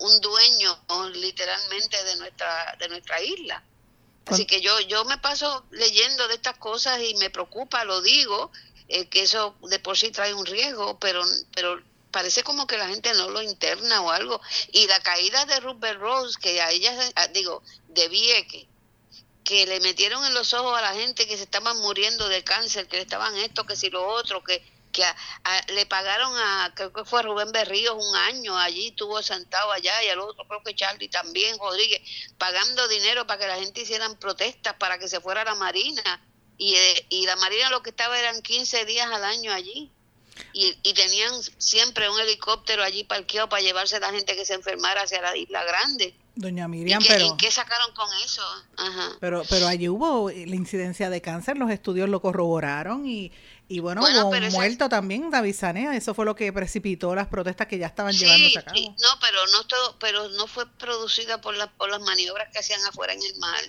[0.00, 0.78] un, dueño
[1.14, 3.62] literalmente de nuestra de nuestra isla.
[4.26, 8.50] Así que yo yo me paso leyendo de estas cosas y me preocupa, lo digo,
[8.88, 11.22] eh, que eso de por sí trae un riesgo, pero
[11.54, 14.40] pero parece como que la gente no lo interna o algo.
[14.72, 16.92] Y la caída de Rupert Rose, que a ella,
[17.32, 18.68] digo, de Vieque,
[19.46, 22.88] que le metieron en los ojos a la gente que se estaban muriendo de cáncer,
[22.88, 25.04] que le estaban esto, que si lo otro, que, que
[25.68, 30.08] le pagaron a, creo que fue Rubén Berríos un año, allí estuvo sentado allá, y
[30.08, 32.02] al otro creo que Charlie también, Rodríguez,
[32.38, 36.20] pagando dinero para que la gente hicieran protestas para que se fuera la Marina.
[36.58, 39.92] Y, eh, y la Marina lo que estaba eran 15 días al año allí.
[40.54, 44.54] Y, y, tenían siempre un helicóptero allí parqueado para llevarse a la gente que se
[44.54, 46.16] enfermara hacia la isla grande.
[46.36, 47.36] Doña Miriam, qué, pero...
[47.38, 48.42] qué sacaron con eso?
[49.20, 53.32] Pero, pero allí hubo la incidencia de cáncer, los estudios lo corroboraron y,
[53.68, 57.66] y bueno, hubo un muerto también, David Sanea, eso fue lo que precipitó las protestas
[57.68, 58.76] que ya estaban llevándose a cabo.
[58.76, 62.58] Sí, no, pero no todo, pero no fue producida por, las por las maniobras que
[62.58, 63.60] hacían afuera en el mar.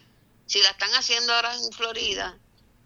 [0.45, 2.37] Si la están haciendo ahora en Florida,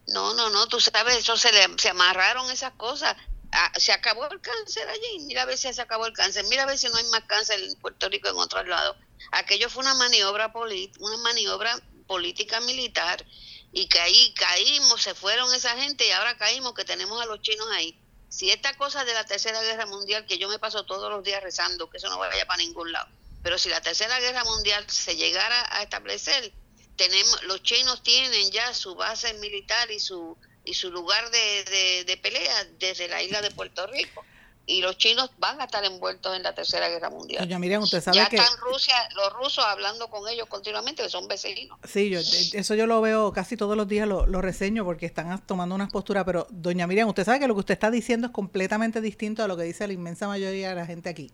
[0.09, 3.15] no, no, no, tú sabes, eso se le se amarraron esas cosas.
[3.51, 6.63] Ah, se acabó el cáncer allí, mira a ver si se acabó el cáncer, mira
[6.63, 8.95] a ver si no hay más cáncer en Puerto Rico en otros lados.
[9.31, 13.25] Aquello fue una maniobra una maniobra política militar
[13.71, 17.41] y que ahí caímos, se fueron esa gente y ahora caímos que tenemos a los
[17.41, 17.97] chinos ahí.
[18.29, 21.43] Si esta cosa de la Tercera Guerra Mundial, que yo me paso todos los días
[21.43, 23.07] rezando, que eso no vaya para ningún lado,
[23.43, 26.53] pero si la Tercera Guerra Mundial se llegara a establecer,
[26.97, 32.17] tenemos los chinos tienen ya su base militar y su y su lugar de, de
[32.17, 34.23] pelea desde la isla de Puerto Rico
[34.71, 37.43] y los chinos van a estar envueltos en la tercera guerra mundial.
[37.43, 41.09] Doña Miriam, usted sabe ya que están Rusia, los rusos hablando con ellos continuamente, que
[41.09, 41.77] son vecinos.
[41.83, 45.45] Sí, yo, eso yo lo veo casi todos los días, lo, lo reseño porque están
[45.45, 48.33] tomando unas posturas, pero doña Miriam, usted sabe que lo que usted está diciendo es
[48.33, 51.31] completamente distinto a lo que dice la inmensa mayoría de la gente aquí.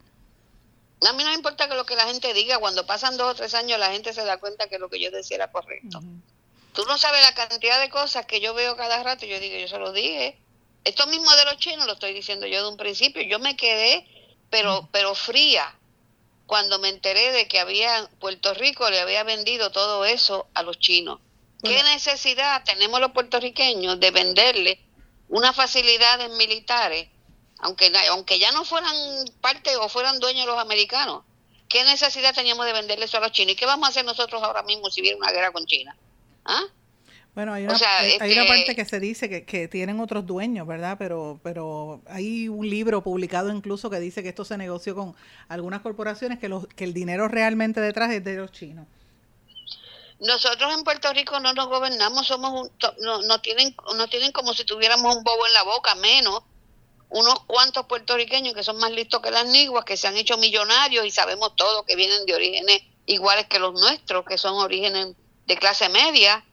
[1.08, 3.36] A mí no me importa que lo que la gente diga, cuando pasan dos o
[3.36, 6.00] tres años la gente se da cuenta que lo que yo decía era correcto.
[6.74, 9.68] Tú no sabes la cantidad de cosas que yo veo cada rato, yo digo, yo
[9.68, 10.40] se lo dije,
[10.84, 13.22] esto mismo de los chinos lo estoy diciendo yo de un principio.
[13.22, 14.08] Yo me quedé,
[14.50, 15.78] pero, pero fría,
[16.46, 20.80] cuando me enteré de que había Puerto Rico le había vendido todo eso a los
[20.80, 21.20] chinos.
[21.64, 24.80] ¿Qué necesidad tenemos los puertorriqueños de venderle
[25.28, 27.10] unas facilidades militares,
[27.60, 28.96] aunque, aunque ya no fueran
[29.42, 31.24] parte o fueran dueños los americanos?
[31.68, 33.54] ¿Qué necesidad teníamos de venderle eso a los chinos?
[33.54, 35.98] ¿Y qué vamos a hacer nosotros ahora mismo si hubiera una guerra con China?
[36.46, 36.64] ¿Ah?
[37.38, 37.78] Bueno, hay una,
[38.20, 40.96] hay una parte que se dice que, que, tienen otros dueños, ¿verdad?
[40.98, 45.16] Pero, pero hay un libro publicado incluso que dice que esto se negoció con
[45.48, 48.88] algunas corporaciones, que, los, que el dinero realmente detrás es de los chinos.
[50.20, 52.72] Nosotros en Puerto Rico no nos gobernamos, somos un,
[53.02, 56.42] no, no, tienen, no tienen como si tuviéramos un bobo en la boca, menos
[57.10, 61.06] unos cuantos puertorriqueños que son más listos que las niguas, que se han hecho millonarios
[61.06, 65.10] y sabemos todo que vienen de orígenes iguales que los nuestros, que son orígenes
[65.46, 66.44] de clase media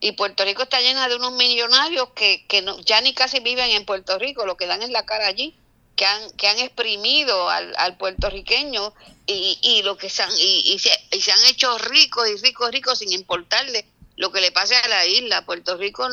[0.00, 3.70] y Puerto Rico está llena de unos millonarios que, que no, ya ni casi viven
[3.70, 5.54] en Puerto Rico, lo que dan en la cara allí,
[5.96, 8.92] que han, que han exprimido al, al puertorriqueño
[9.26, 12.36] y, y lo que se han, y, y, se, y se han hecho ricos y
[12.36, 15.44] ricos, ricos sin importarle lo que le pase a la isla.
[15.46, 16.08] Puerto Rico,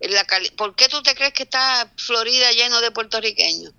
[0.00, 3.72] la ¿por qué tú te crees que está Florida lleno de puertorriqueños?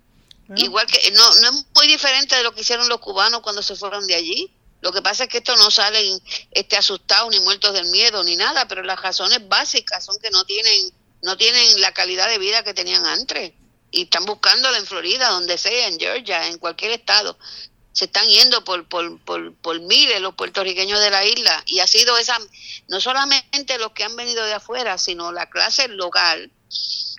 [0.54, 3.74] Igual que no, no es muy diferente de lo que hicieron los cubanos cuando se
[3.74, 4.52] fueron de allí.
[4.86, 6.22] Lo que pasa es que esto no salen
[6.52, 10.44] este, asustados ni muertos del miedo ni nada, pero las razones básicas son que no
[10.44, 13.52] tienen, no tienen la calidad de vida que tenían antes
[13.90, 17.36] y están buscándola en Florida, donde sea, en Georgia, en cualquier estado.
[17.90, 21.88] Se están yendo por, por, por, por miles los puertorriqueños de la isla y ha
[21.88, 22.38] sido esa,
[22.86, 26.52] no solamente los que han venido de afuera, sino la clase local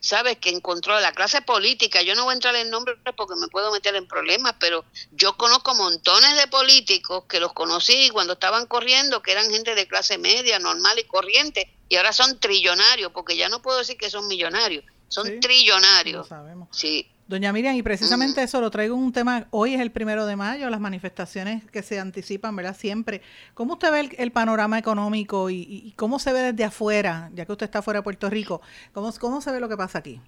[0.08, 0.38] ¿sabes?
[0.38, 2.02] Que encontró la clase política.
[2.02, 5.36] Yo no voy a entrar en nombres porque me puedo meter en problemas, pero yo
[5.36, 10.18] conozco montones de políticos que los conocí cuando estaban corriendo, que eran gente de clase
[10.18, 14.28] media, normal y corriente, y ahora son trillonarios, porque ya no puedo decir que son
[14.28, 16.28] millonarios, son trillonarios.
[16.30, 16.70] sabemos.
[16.72, 17.12] Sí.
[17.28, 20.70] Doña Miriam, y precisamente eso lo traigo un tema, hoy es el primero de mayo,
[20.70, 22.76] las manifestaciones que se anticipan, ¿verdad?
[22.78, 23.22] Siempre.
[23.54, 27.66] ¿Cómo usted ve el, panorama económico y, cómo se ve desde afuera, ya que usted
[27.66, 28.62] está fuera de Puerto Rico?
[28.94, 30.22] ¿Cómo, ¿Cómo se ve lo que pasa aquí?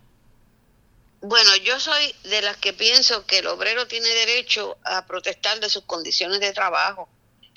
[1.22, 5.70] Bueno, yo soy de las que pienso que el obrero tiene derecho a protestar de
[5.70, 7.08] sus condiciones de trabajo.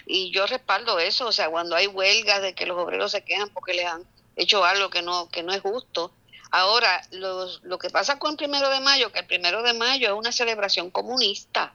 [0.06, 3.48] Y yo respaldo eso, o sea, cuando hay huelgas de que los obreros se quejan
[3.48, 4.04] porque les han
[4.36, 6.12] hecho algo que no, que no es justo,
[6.54, 10.12] Ahora, lo que pasa con el primero de mayo, que el primero de mayo es
[10.12, 11.72] una celebración comunista,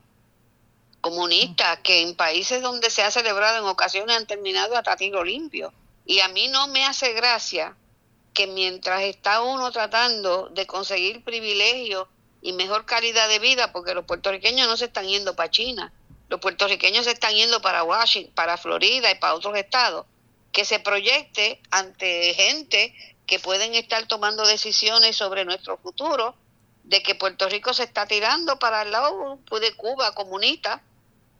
[1.01, 5.73] comunista, que en países donde se ha celebrado en ocasiones han terminado hasta tiro limpio.
[6.05, 7.75] Y a mí no me hace gracia
[8.35, 12.07] que mientras está uno tratando de conseguir privilegios
[12.43, 15.91] y mejor calidad de vida, porque los puertorriqueños no se están yendo para China,
[16.29, 20.05] los puertorriqueños se están yendo para Washington, para Florida y para otros estados,
[20.51, 22.93] que se proyecte ante gente
[23.27, 26.35] que pueden estar tomando decisiones sobre nuestro futuro,
[26.83, 30.81] de que Puerto Rico se está tirando para el lado de Cuba comunista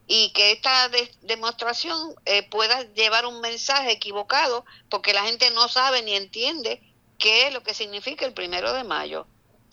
[0.06, 0.90] y que esta
[1.22, 6.82] demostración eh, pueda llevar un mensaje equivocado porque la gente no sabe ni entiende
[7.18, 9.26] qué es lo que significa el primero de mayo.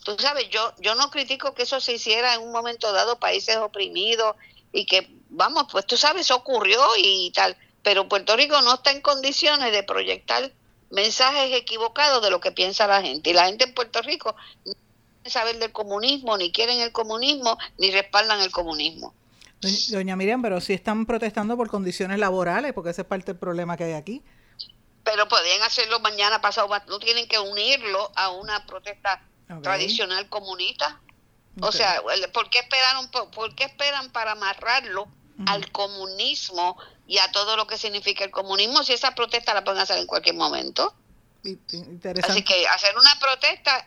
[0.05, 3.57] Tú sabes, yo, yo no critico que eso se hiciera en un momento dado, países
[3.57, 4.35] oprimidos
[4.71, 9.01] y que, vamos, pues tú sabes, ocurrió y tal, pero Puerto Rico no está en
[9.01, 10.51] condiciones de proyectar
[10.95, 13.29] mensajes equivocados de lo que piensa la gente.
[13.29, 14.35] Y la gente en Puerto Rico
[14.65, 19.13] no quiere saber del comunismo, ni quieren el comunismo, ni respaldan el comunismo.
[19.89, 23.77] Doña Miriam, pero si están protestando por condiciones laborales, porque ese es parte del problema
[23.77, 24.23] que hay aquí.
[25.03, 29.21] Pero podrían hacerlo mañana pasado, no tienen que unirlo a una protesta
[29.61, 30.99] tradicional comunista.
[31.61, 32.01] O sea,
[32.33, 35.07] ¿por qué, esperan, por, qué esperan para amarrarlo
[35.45, 36.77] al comunismo
[37.07, 40.07] y a todo lo que significa el comunismo si esa protesta la pueden hacer en
[40.07, 40.93] cualquier momento?
[42.23, 43.85] Así que hacer una protesta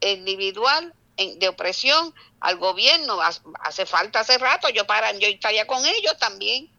[0.00, 3.18] individual de opresión al gobierno
[3.60, 6.70] hace falta hace rato, yo paran, yo estaría con ellos también,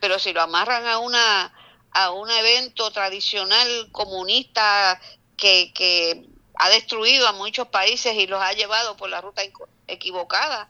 [0.00, 1.52] pero si lo amarran a una
[1.90, 5.00] a un evento tradicional comunista
[5.36, 9.42] que, que ha destruido a muchos países y los ha llevado por la ruta
[9.86, 10.68] equivocada.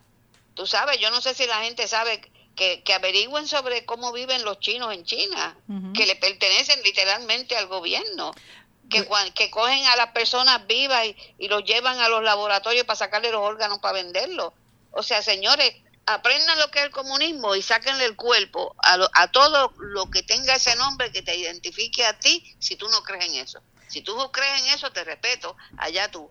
[0.55, 2.21] Tú sabes, yo no sé si la gente sabe
[2.59, 5.57] que, que averigüen sobre cómo viven los chinos en China,
[5.95, 8.33] que le pertenecen literalmente al gobierno
[8.91, 11.07] que, que cogen a las personas vivas
[11.39, 14.53] y, los llevan a los laboratorios para sacarle los órganos para venderlos.
[14.91, 15.73] O sea, señores,
[16.07, 20.25] aprendan lo que es el comunismo y sáquenle el cuerpo a, a todo lo que
[20.25, 23.63] tenga ese nombre que te identifique a ti si tú no crees en eso.
[23.89, 26.29] Si tú crees en eso, te respeto, allá tú.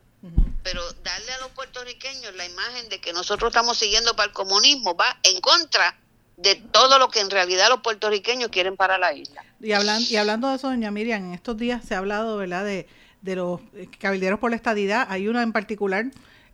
[0.64, 4.96] Pero darle a los puertorriqueños la imagen de que nosotros estamos siguiendo para el comunismo
[4.96, 5.98] va en contra
[6.38, 9.44] de todo lo que en realidad los puertorriqueños quieren para la isla.
[9.60, 12.64] Y, hablando y hablando de eso, doña Miriam, en estos días se ha hablado, ¿verdad?,
[12.64, 12.88] de,
[13.22, 13.60] de los
[14.00, 15.08] cabilderos por la estadidad.
[15.10, 16.06] Hay uno en particular,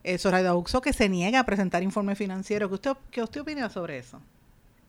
[0.04, 2.70] eh, Soraya Uxo, que se niega a presentar informe financiero.
[2.70, 4.22] ¿Qué usted, qué usted opina sobre eso?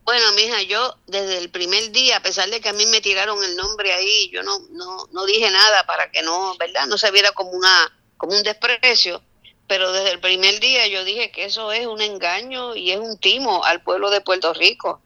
[0.05, 3.43] Bueno, mija, yo desde el primer día, a pesar de que a mí me tiraron
[3.43, 6.87] el nombre ahí, yo no, no, no dije nada para que no, ¿verdad?
[6.87, 9.23] No se viera como una, como un desprecio
[9.67, 13.19] pero desde el primer día yo dije que eso es un engaño y es un
[13.19, 15.01] timo al pueblo de Puerto Rico.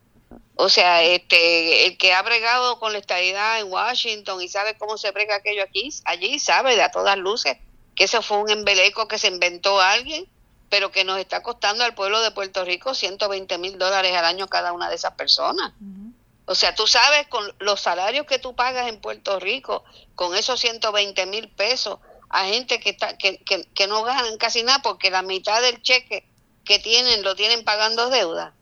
[0.56, 4.98] O sea, este, el que ha bregado con la estadidad en Washington y sabe cómo
[4.98, 7.56] se brega aquello aquí, allí sabe de a todas luces
[7.98, 10.28] que eso fue un embeleco que se inventó alguien,
[10.70, 14.46] pero que nos está costando al pueblo de Puerto Rico 120 mil dólares al año
[14.46, 15.72] cada una de esas personas.
[16.44, 19.82] O sea, tú sabes con los salarios que tú pagas en Puerto Rico,
[20.14, 21.98] con esos 120 mil pesos,
[22.30, 26.28] a gente que, está, que, que, no ganan casi nada porque la mitad del cheque
[26.64, 28.54] que tienen lo tienen pagando deuda.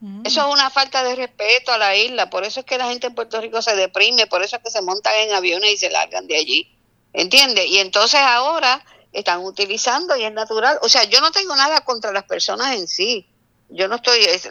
[0.00, 0.26] Mm.
[0.26, 3.06] Eso es una falta de respeto a la isla, por eso es que la gente
[3.06, 5.90] en Puerto Rico se deprime, por eso es que se montan en aviones y se
[5.90, 6.78] largan de allí.
[7.12, 7.66] ¿Entiendes?
[7.66, 8.82] Y entonces ahora
[9.12, 10.78] están utilizando y es natural.
[10.82, 13.28] O sea, yo no tengo nada contra las personas en sí.
[13.74, 14.48] Yo no estoy, es,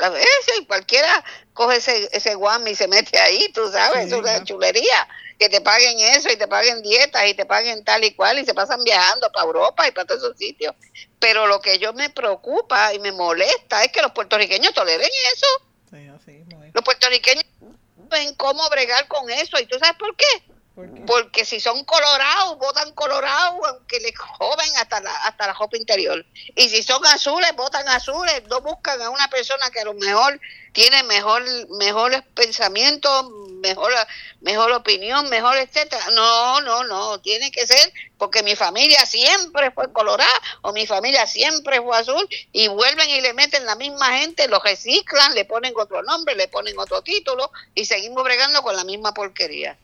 [0.67, 5.07] cualquiera coge ese, ese guame y se mete ahí, tú sabes, es una chulería
[5.41, 8.45] que te paguen eso y te paguen dietas y te paguen tal y cual y
[8.45, 10.75] se pasan viajando para Europa y para todos esos sitios.
[11.19, 15.47] Pero lo que yo me preocupa y me molesta es que los puertorriqueños toleren eso.
[16.73, 17.43] los puertorriqueños
[18.09, 19.59] ven cómo bregar con eso.
[19.59, 20.50] ¿Y tú sabes por qué?
[21.05, 26.25] Porque si son colorados, votan colorados, aunque les joven hasta la, hasta la ropa interior.
[26.55, 28.43] Y si son azules, votan azules.
[28.49, 30.39] No buscan a una persona que a lo mejor
[30.71, 31.43] tiene mejor
[31.77, 33.25] mejores pensamientos,
[33.61, 33.91] mejor,
[34.41, 36.03] mejor opinión, mejor etcétera.
[36.15, 41.25] No, no, no, tiene que ser porque mi familia siempre fue colorada o mi familia
[41.25, 45.73] siempre fue azul y vuelven y le meten la misma gente, lo reciclan, le ponen
[45.75, 49.77] otro nombre, le ponen otro título y seguimos bregando con la misma porquería.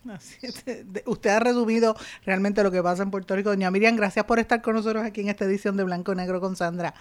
[1.06, 3.50] Usted ha resumido realmente lo que pasa en Puerto Rico.
[3.50, 6.56] Doña Miriam, gracias por estar con nosotros aquí en esta edición de Blanco Negro con
[6.56, 6.94] Sandra.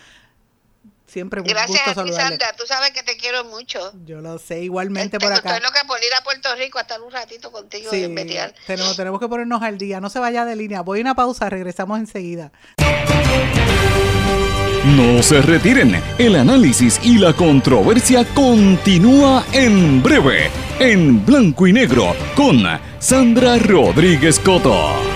[1.06, 2.52] Siempre Gracias gusto a ti, Sandra.
[2.56, 3.92] Tú sabes que te quiero mucho.
[4.04, 5.54] Yo lo sé, igualmente por acá.
[5.54, 8.12] Estoy loca por ir a Puerto Rico a estar un ratito contigo sí,
[8.66, 10.00] Tenemos, tenemos que ponernos al día.
[10.00, 10.80] No se vaya de línea.
[10.82, 12.50] Voy a una pausa, regresamos enseguida.
[14.84, 16.00] No se retiren.
[16.18, 22.62] El análisis y la controversia continúa en breve, en blanco y negro, con
[23.00, 25.15] Sandra Rodríguez Coto.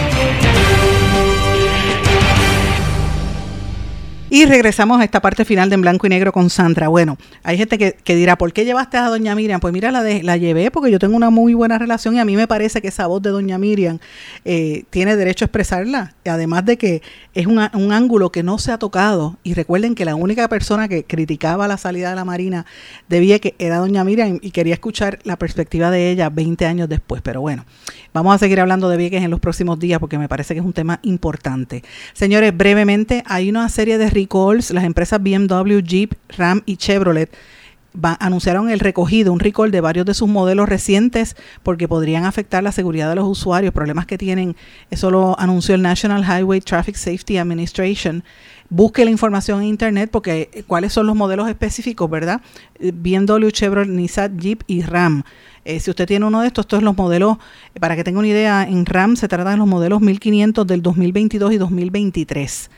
[4.33, 6.87] Y regresamos a esta parte final de En Blanco y Negro con Sandra.
[6.87, 9.59] Bueno, hay gente que, dirá, ¿por qué llevaste a Doña Miriam?
[9.59, 12.37] Pues mira, la, la llevé porque yo tengo una muy buena relación y a mí
[12.37, 13.99] me parece que esa voz de Doña Miriam
[14.45, 16.13] eh, tiene derecho a expresarla.
[16.23, 17.01] Además de que
[17.33, 19.35] es un ángulo que no se ha tocado.
[19.43, 22.65] Y recuerden que la única persona que criticaba la salida de la Marina
[23.09, 27.21] de que era Doña Miriam y quería escuchar la perspectiva de ella 20 años después.
[27.21, 27.65] Pero bueno,
[28.13, 30.65] vamos a seguir hablando de Vieques en los próximos días porque me parece que es
[30.65, 31.83] un tema importante.
[32.13, 37.29] Señores, brevemente, hay una serie de recalls, las empresas BMW, Jeep, Ram y Chevrolet
[38.19, 42.71] anunciaron el recogido, un recall de varios de sus modelos recientes porque podrían afectar la
[42.71, 44.55] seguridad de los usuarios, problemas que tienen,
[44.89, 48.23] eso lo anunció el National Highway Traffic Safety Administration.
[48.69, 52.41] Busque la información en internet porque eh, cuáles son los modelos específicos, ¿verdad?
[52.79, 55.23] Eh, BMW, Chevrolet, Nissan, Jeep y Ram.
[55.65, 57.37] Eh, si usted tiene uno de estos, estos los modelos,
[57.79, 61.53] para que tenga una idea, en RAM se trata de los modelos 1500 del 2022
[61.53, 62.69] y 2023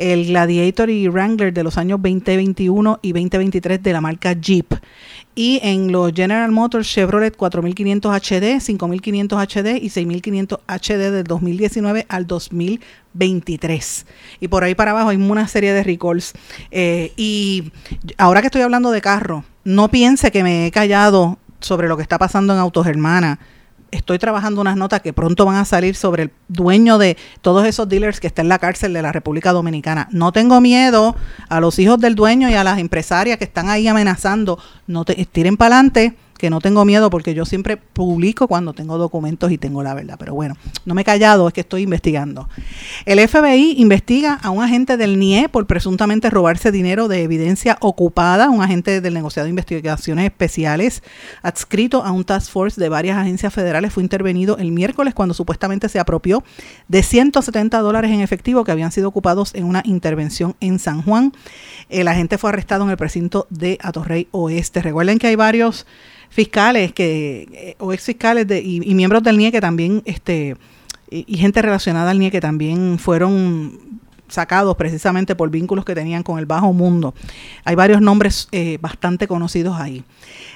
[0.00, 4.72] el Gladiator y Wrangler de los años 2021 y 2023 de la marca Jeep.
[5.34, 12.06] Y en los General Motors Chevrolet 4500 HD, 5500 HD y 6500 HD del 2019
[12.08, 14.06] al 2023.
[14.40, 16.32] Y por ahí para abajo hay una serie de recalls.
[16.70, 17.70] Eh, y
[18.16, 22.02] ahora que estoy hablando de carro, no piense que me he callado sobre lo que
[22.02, 23.38] está pasando en Autogermana
[23.92, 27.88] estoy trabajando unas notas que pronto van a salir sobre el dueño de todos esos
[27.88, 30.08] dealers que está en la cárcel de la República Dominicana.
[30.10, 31.16] No tengo miedo
[31.48, 34.58] a los hijos del dueño y a las empresarias que están ahí amenazando.
[34.86, 38.96] No te tiren para adelante que no tengo miedo porque yo siempre publico cuando tengo
[38.96, 40.16] documentos y tengo la verdad.
[40.18, 42.48] Pero bueno, no me he callado, es que estoy investigando.
[43.04, 48.48] El FBI investiga a un agente del NIE por presuntamente robarse dinero de evidencia ocupada,
[48.48, 51.02] un agente del negociado de investigaciones especiales
[51.42, 55.88] adscrito a un task force de varias agencias federales fue intervenido el miércoles cuando supuestamente
[55.88, 56.42] se apropió
[56.88, 61.32] de 170 dólares en efectivo que habían sido ocupados en una intervención en San Juan.
[61.90, 64.80] El agente fue arrestado en el precinto de Atorrey Oeste.
[64.80, 65.86] Recuerden que hay varios
[66.30, 70.56] fiscales que eh, o ex fiscales de, y, miembros del NIE que también este
[71.10, 76.38] y, gente relacionada al NIE que también fueron sacados precisamente por vínculos que tenían con
[76.38, 77.14] el bajo mundo.
[77.64, 80.04] Hay varios nombres eh, bastante conocidos ahí.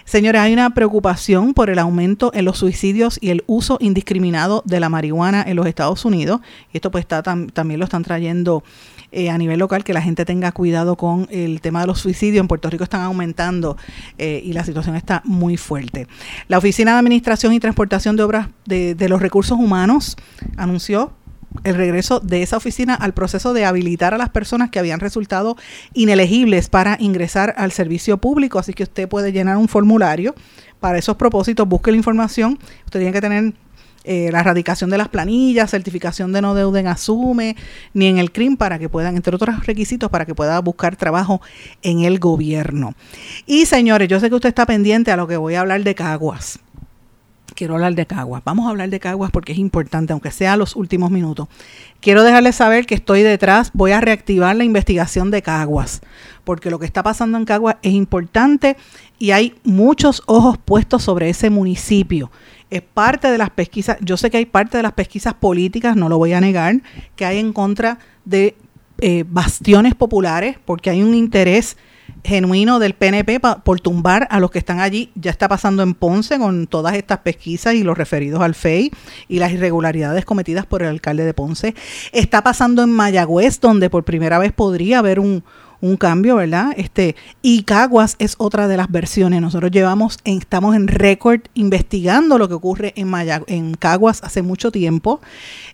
[0.04, 4.78] Señores, hay una preocupación por el aumento en los suicidios y el uso indiscriminado de
[4.78, 6.40] la marihuana en los Estados Unidos.
[6.72, 8.62] Y esto pues está también lo están trayendo
[9.16, 12.40] eh, a nivel local, que la gente tenga cuidado con el tema de los suicidios.
[12.40, 13.76] En Puerto Rico están aumentando
[14.18, 16.08] eh, y la situación está muy fuerte.
[16.48, 20.16] La Oficina de Administración y Transportación de Obras de, de los Recursos Humanos
[20.56, 21.12] anunció
[21.62, 25.56] el regreso de esa oficina al proceso de habilitar a las personas que habían resultado
[25.92, 28.58] inelegibles para ingresar al servicio público.
[28.58, 30.34] Así que usted puede llenar un formulario
[30.80, 31.68] para esos propósitos.
[31.68, 32.58] Busque la información.
[32.84, 33.54] Usted tiene que tener
[34.04, 37.56] eh, la erradicación de las planillas, certificación de no deuda en Asume,
[37.94, 41.40] ni en el CRIM, para que puedan, entre otros requisitos, para que pueda buscar trabajo
[41.82, 42.94] en el gobierno.
[43.46, 45.94] Y señores, yo sé que usted está pendiente a lo que voy a hablar de
[45.94, 46.60] Caguas.
[47.54, 48.42] Quiero hablar de Caguas.
[48.44, 51.48] Vamos a hablar de Caguas porque es importante, aunque sea los últimos minutos.
[52.00, 56.02] Quiero dejarles saber que estoy detrás, voy a reactivar la investigación de Caguas,
[56.42, 58.76] porque lo que está pasando en Caguas es importante
[59.18, 62.30] y hay muchos ojos puestos sobre ese municipio
[62.78, 66.08] es parte de las pesquisas, yo sé que hay parte de las pesquisas políticas, no
[66.08, 66.80] lo voy a negar,
[67.16, 68.56] que hay en contra de
[68.98, 71.76] eh, bastiones populares, porque hay un interés
[72.22, 75.10] genuino del PNP por tumbar a los que están allí.
[75.14, 78.90] Ya está pasando en Ponce con todas estas pesquisas y los referidos al FEI
[79.28, 81.74] y las irregularidades cometidas por el alcalde de Ponce.
[82.12, 85.44] Está pasando en Mayagüez, donde por primera vez podría haber un,
[85.84, 86.72] un cambio, ¿verdad?
[86.78, 89.42] Este, y Caguas es otra de las versiones.
[89.42, 94.72] Nosotros llevamos, estamos en récord investigando lo que ocurre en, Maya, en Caguas hace mucho
[94.72, 95.20] tiempo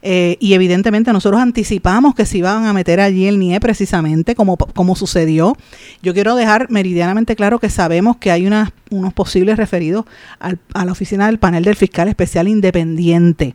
[0.02, 4.56] eh, y evidentemente nosotros anticipamos que se iban a meter allí el NIE precisamente como,
[4.56, 5.56] como sucedió.
[6.02, 10.04] Yo quiero dejar meridianamente claro que sabemos que hay unas, unos posibles referidos
[10.38, 13.54] a la oficina del panel del fiscal especial independiente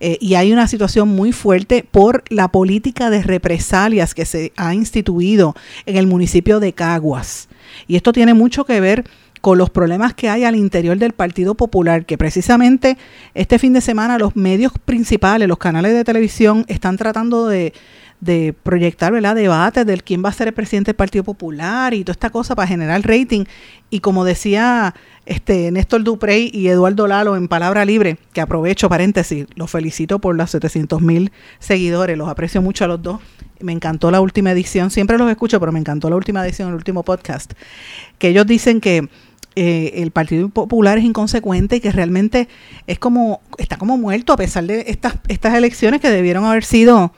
[0.00, 4.74] eh, y hay una situación muy fuerte por la política de represalias que se ha
[4.74, 5.54] instituido
[5.86, 7.48] en el municipio de Caguas.
[7.86, 9.04] Y esto tiene mucho que ver
[9.40, 12.98] con los problemas que hay al interior del Partido Popular, que precisamente
[13.34, 17.72] este fin de semana los medios principales, los canales de televisión, están tratando de,
[18.20, 19.34] de proyectar ¿verdad?
[19.34, 22.54] debates del quién va a ser el presidente del Partido Popular y toda esta cosa
[22.54, 23.44] para generar rating.
[23.88, 24.94] Y como decía
[25.26, 30.36] este Néstor Duprey y Eduardo Lalo en Palabra Libre, que aprovecho paréntesis, los felicito por
[30.36, 33.20] los 700 mil seguidores, los aprecio mucho a los dos.
[33.60, 36.74] Me encantó la última edición, siempre los escucho, pero me encantó la última edición, el
[36.74, 37.52] último podcast,
[38.18, 39.08] que ellos dicen que
[39.56, 42.48] eh, el Partido Popular es inconsecuente y que realmente
[42.86, 47.12] es como, está como muerto a pesar de estas, estas elecciones que debieron haber sido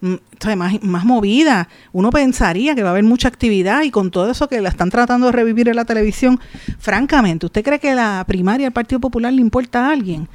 [0.00, 1.68] más, más movida.
[1.92, 4.90] Uno pensaría que va a haber mucha actividad y con todo eso que la están
[4.90, 6.40] tratando de revivir en la televisión,
[6.78, 10.28] francamente, ¿usted cree que la primaria del Partido Popular le importa a alguien?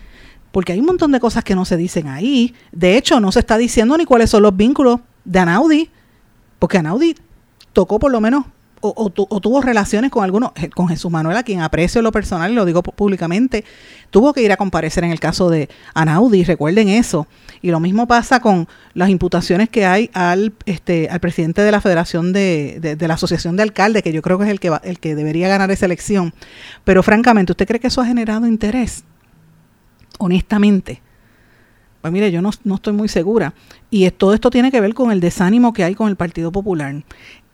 [0.51, 2.53] Porque hay un montón de cosas que no se dicen ahí.
[2.71, 5.89] De hecho, no se está diciendo ni cuáles son los vínculos de Anaudi,
[6.59, 7.15] porque Anaudi
[7.73, 8.45] tocó por lo menos
[8.95, 12.65] o, tuvo relaciones con algunos, con Jesús Manuel, a quien aprecio lo personal y lo
[12.65, 13.63] digo públicamente,
[14.09, 17.27] tuvo que ir a comparecer en el caso de Anaudi, recuerden eso.
[17.61, 21.81] Y lo mismo pasa con las imputaciones que hay al, este, al presidente de la
[21.81, 24.81] Federación de, de, la Asociación de Alcaldes, que yo creo que es el que, va,
[24.83, 26.33] el que debería ganar esa elección.
[26.83, 29.03] Pero francamente, ¿usted cree que eso ha generado interés?
[30.19, 31.01] Honestamente.
[32.01, 33.55] Pues mire, yo no, no, estoy muy segura.
[33.89, 37.03] Y todo esto tiene que ver con el desánimo que hay con el Partido Popular.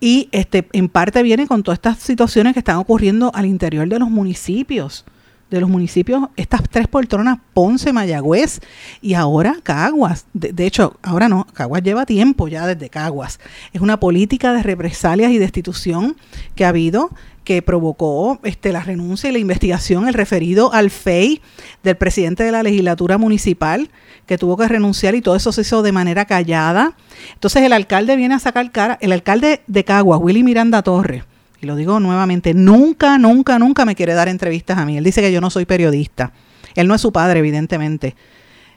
[0.02, 3.99] Y este, en parte viene con todas estas situaciones que están ocurriendo al interior de
[3.99, 5.06] los municipios
[5.52, 8.62] de los municipios, estas tres poltronas, Ponce, Mayagüez
[9.02, 10.26] y ahora Caguas.
[10.34, 13.39] De, hecho, ahora no, Caguas lleva tiempo ya desde Caguas.
[13.74, 16.16] Es una política de represalias y destitución
[16.56, 17.10] que ha habido
[17.44, 21.42] que provocó este, la renuncia y la investigación, el referido al FEI
[21.84, 23.89] del presidente de la legislatura municipal,
[24.26, 26.96] que tuvo que renunciar y todo eso se hizo de manera callada.
[27.34, 31.24] Entonces el alcalde viene a sacar cara, el alcalde de Caguas, Willy Miranda Torres,
[31.62, 34.98] y lo digo nuevamente, nunca, nunca, nunca me quiere dar entrevistas a mí.
[34.98, 36.34] Él dice que yo no soy periodista.
[36.76, 38.16] Él no es su padre, evidentemente.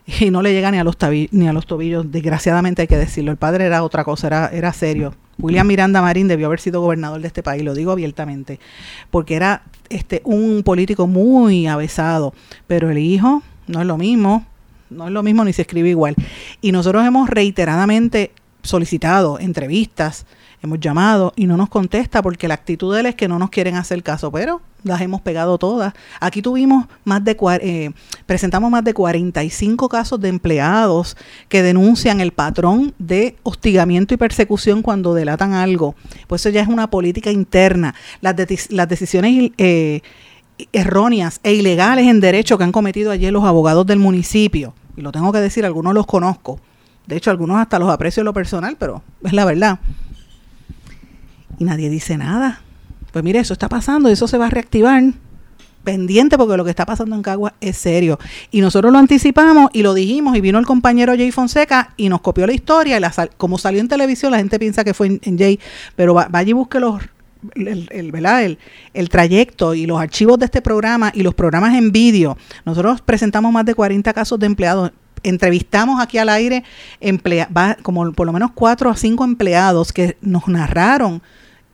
[0.20, 0.96] Y no le llega ni a los,
[1.30, 3.30] ni a los tobillos, desgraciadamente hay que decirlo.
[3.30, 5.14] El padre era otra cosa, era, era serio.
[5.38, 8.60] William Miranda Marín debió haber sido gobernador de este país, lo digo abiertamente,
[9.10, 12.34] porque era este un político muy avesado,
[12.66, 14.46] pero el hijo no es lo mismo,
[14.90, 16.14] no es lo mismo ni se escribe igual.
[16.60, 18.30] Y nosotros hemos reiteradamente
[18.62, 20.24] solicitado entrevistas,
[20.64, 23.50] hemos llamado y no nos contesta porque la actitud de él es que no nos
[23.50, 25.94] quieren hacer caso, pero las hemos pegado todas.
[26.20, 27.90] Aquí tuvimos más de eh,
[28.26, 31.16] presentamos más de 45 casos de empleados
[31.48, 35.94] que denuncian el patrón de hostigamiento y persecución cuando delatan algo.
[36.26, 37.94] Pues eso ya es una política interna.
[38.20, 40.00] Las, decisiones eh,
[40.72, 45.12] erróneas e ilegales en derecho que han cometido ayer los abogados del municipio, y lo
[45.12, 46.60] tengo que decir, algunos los conozco,
[47.06, 49.78] de hecho algunos hasta los aprecio en lo personal, pero es la verdad
[51.58, 52.60] y nadie dice nada.
[53.12, 55.02] Pues mire, eso está pasando y eso se va a reactivar.
[55.84, 58.18] Pendiente porque lo que está pasando en Cagua es serio.
[58.50, 62.22] Y nosotros lo anticipamos y lo dijimos y vino el compañero Jay Fonseca y nos
[62.22, 62.96] copió la historia.
[62.96, 65.60] Y la como salió en televisión, la gente piensa que fue en, Jay,
[65.94, 67.02] pero vaya y busque los,
[67.54, 68.58] el, el,
[68.94, 72.38] el, trayecto y los archivos de este programa y los programas en vídeo.
[72.64, 74.90] Nosotros presentamos más de 40 casos de empleados
[75.24, 76.62] entrevistamos aquí al aire
[77.00, 77.48] emplea,
[77.82, 81.22] como por lo menos cuatro a cinco empleados que nos narraron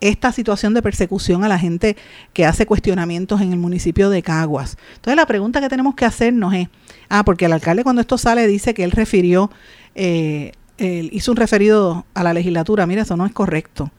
[0.01, 1.95] esta situación de persecución a la gente
[2.33, 4.77] que hace cuestionamientos en el municipio de Caguas.
[4.95, 6.67] Entonces la pregunta que tenemos que hacernos es,
[7.09, 9.49] ah, porque el alcalde cuando esto sale dice que él refirió,
[9.95, 13.91] eh, hizo un referido a la legislatura, mira, eso no es correcto.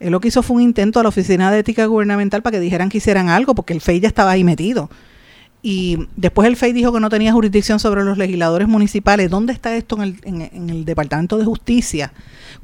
[0.00, 2.60] Él lo que hizo fue un intento a la Oficina de Ética Gubernamental para que
[2.60, 4.90] dijeran que hicieran algo, porque el FEI ya estaba ahí metido.
[5.66, 9.30] Y después el FEI dijo que no tenía jurisdicción sobre los legisladores municipales.
[9.30, 12.12] ¿Dónde está esto en el, en el Departamento de Justicia?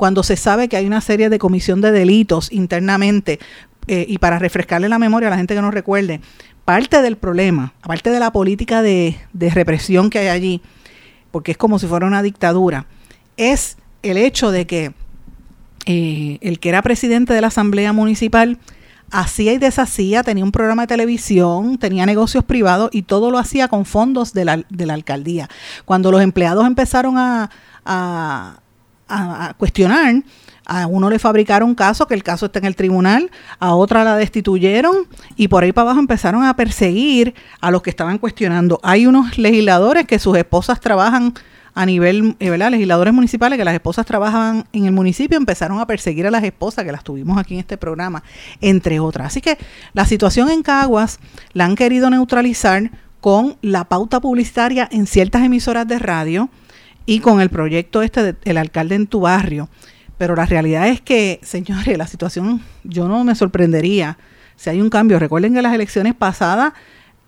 [0.00, 3.38] cuando se sabe que hay una serie de comisión de delitos internamente,
[3.86, 6.22] eh, y para refrescarle la memoria a la gente que no recuerde,
[6.64, 10.62] parte del problema, aparte de la política de, represión que hay allí,
[11.30, 12.86] porque es como si fuera una dictadura,
[13.36, 14.92] es el hecho de que
[15.84, 18.56] eh, el que era presidente de la Asamblea Municipal
[19.10, 23.68] hacía y deshacía, tenía un programa de televisión, tenía negocios privados y todo lo hacía
[23.68, 25.48] con fondos de la, de la alcaldía.
[25.84, 27.50] Cuando los empleados empezaron a,
[27.84, 30.22] a, cuestionar.
[30.66, 34.16] A uno le fabricaron caso, que el caso está en el tribunal, a otra la
[34.16, 38.78] destituyeron y por ahí para abajo empezaron a perseguir a los que estaban cuestionando.
[38.84, 41.34] Hay unos legisladores que sus esposas trabajan
[41.74, 42.70] a nivel, eh, ¿verdad?
[42.70, 46.84] Legisladores municipales que las esposas trabajaban en el municipio, empezaron a perseguir a las esposas,
[46.84, 48.22] que las tuvimos aquí en este programa,
[48.60, 49.28] entre otras.
[49.28, 49.58] Así que
[49.92, 51.18] la situación en Caguas
[51.52, 52.90] la han querido neutralizar
[53.20, 56.48] con la pauta publicitaria en ciertas emisoras de radio
[57.06, 59.68] y con el proyecto este del alcalde en tu barrio.
[60.18, 64.18] Pero la realidad es que, señores, la situación, yo no me sorprendería
[64.56, 65.18] si hay un cambio.
[65.18, 66.74] Recuerden que las elecciones pasadas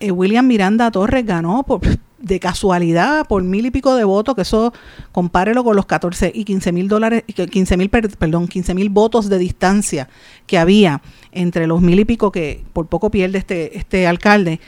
[0.03, 1.81] eh, William Miranda Torres ganó por,
[2.23, 4.73] de casualidad por mil y pico de votos, que eso
[5.11, 9.39] compárelo con los 14 y 15 mil dólares, 15 mil, perdón, 15 mil votos de
[9.39, 10.09] distancia
[10.47, 11.03] que había
[11.33, 14.61] entre los mil y pico que por poco pierde este, este alcalde,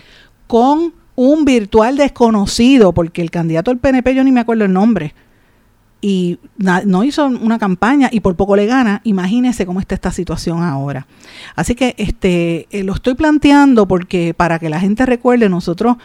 [0.46, 5.14] con un virtual desconocido, porque el candidato del PNP yo ni me acuerdo el nombre,
[6.06, 10.62] y no hizo una campaña y por poco le gana, imagínese cómo está esta situación
[10.62, 11.06] ahora.
[11.56, 15.96] Así que este eh, lo estoy planteando porque para que la gente recuerde, nosotros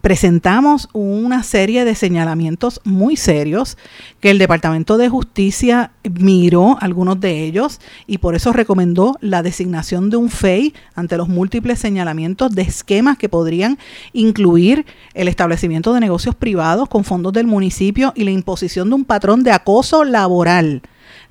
[0.00, 3.76] presentamos una serie de señalamientos muy serios
[4.20, 10.10] que el Departamento de Justicia miró algunos de ellos y por eso recomendó la designación
[10.10, 13.78] de un FEI ante los múltiples señalamientos de esquemas que podrían
[14.12, 19.04] incluir el establecimiento de negocios privados con fondos del municipio y la imposición de un
[19.04, 20.82] patrón de acoso laboral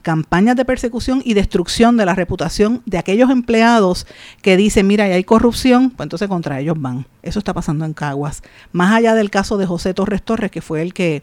[0.08, 4.08] campañas de persecución y destrucción de la reputación de aquellos empleados
[4.42, 7.06] que dicen, mira, hay corrupción, pues entonces contra ellos van.
[7.24, 8.42] Eso está pasando en Caguas.
[8.72, 11.22] Más allá del caso de José Torres Torres, que fue el que,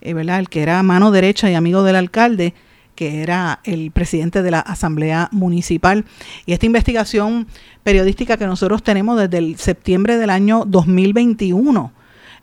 [0.00, 0.38] eh, ¿verdad?
[0.38, 2.54] El que era mano derecha y amigo del alcalde,
[2.94, 6.04] que era el presidente de la Asamblea Municipal.
[6.46, 7.48] Y esta investigación
[7.82, 11.92] periodística que nosotros tenemos desde el septiembre del año 2021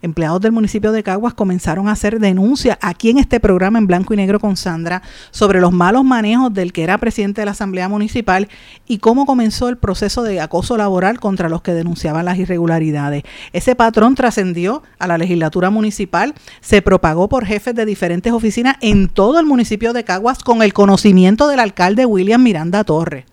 [0.02, 4.14] empleados del municipio de Caguas comenzaron a hacer denuncias aquí en este programa en blanco
[4.14, 7.88] y negro con Sandra sobre los malos manejos del que era presidente de la Asamblea
[7.88, 8.48] Municipal
[8.86, 13.24] y cómo comenzó el proceso de acoso laboral contra los que denunciaban las irregularidades.
[13.52, 19.08] Ese patrón trascendió a la legislatura municipal, se propagó por jefes de diferentes oficinas en
[19.08, 23.24] todo el municipio de Caguas con el conocimiento del alcalde William Miranda Torres.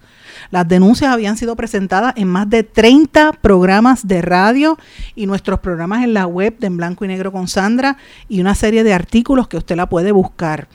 [0.56, 4.78] Las denuncias habían sido presentadas en más de 30 programas de radio
[5.14, 7.98] y nuestros programas en la web de En Blanco y Negro con Sandra
[8.30, 10.70] y una serie de artículos que usted la puede buscar.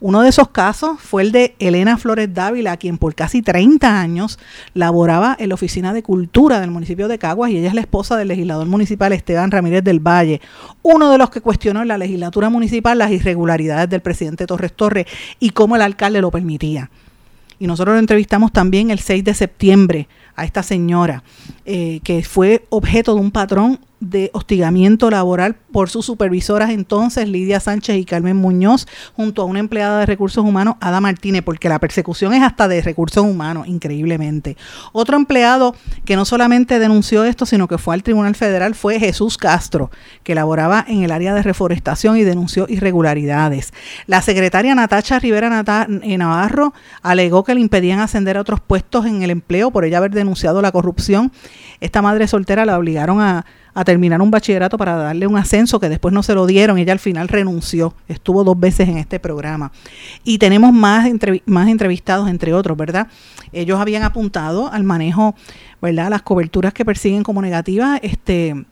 [0.00, 4.38] Uno de esos casos fue el de Elena Flores Dávila, quien por casi 30 años
[4.72, 8.16] laboraba en la Oficina de Cultura del municipio de Caguas y ella es la esposa
[8.16, 10.40] del legislador municipal Esteban Ramírez del Valle,
[10.80, 15.04] uno de los que cuestionó en la legislatura municipal las irregularidades del presidente Torres Torres
[15.38, 16.88] y cómo el alcalde lo permitía
[17.58, 21.22] y nosotros lo entrevistamos también el 6 de septiembre a esta señora,
[21.64, 27.60] eh, que fue objeto de un patrón de hostigamiento laboral por sus supervisoras entonces, Lidia
[27.60, 31.78] Sánchez y Carmen Muñoz, junto a una empleada de recursos humanos, Ada Martínez, porque la
[31.78, 34.56] persecución es hasta de recursos humanos, increíblemente.
[34.92, 35.74] Otro empleado
[36.04, 39.90] que no solamente denunció esto, sino que fue al Tribunal Federal fue Jesús Castro,
[40.22, 43.72] que laboraba en el área de reforestación y denunció irregularidades.
[44.06, 45.48] La secretaria Natacha Rivera
[45.88, 50.10] Navarro alegó que le impedían ascender a otros puestos en el empleo por ella haber
[50.10, 51.32] denunciado la corrupción.
[51.80, 53.44] Esta madre soltera la obligaron a
[53.76, 56.78] a terminar un bachillerato para darle un ascenso que después no se lo dieron.
[56.78, 59.70] Ella al final renunció, estuvo dos veces en este programa.
[60.24, 61.06] Y tenemos más,
[61.44, 63.08] más entrevistados, entre otros, ¿verdad?
[63.52, 65.34] Ellos habían apuntado al manejo,
[65.82, 66.08] ¿verdad?
[66.08, 68.64] Las coberturas que persiguen como negativas, este,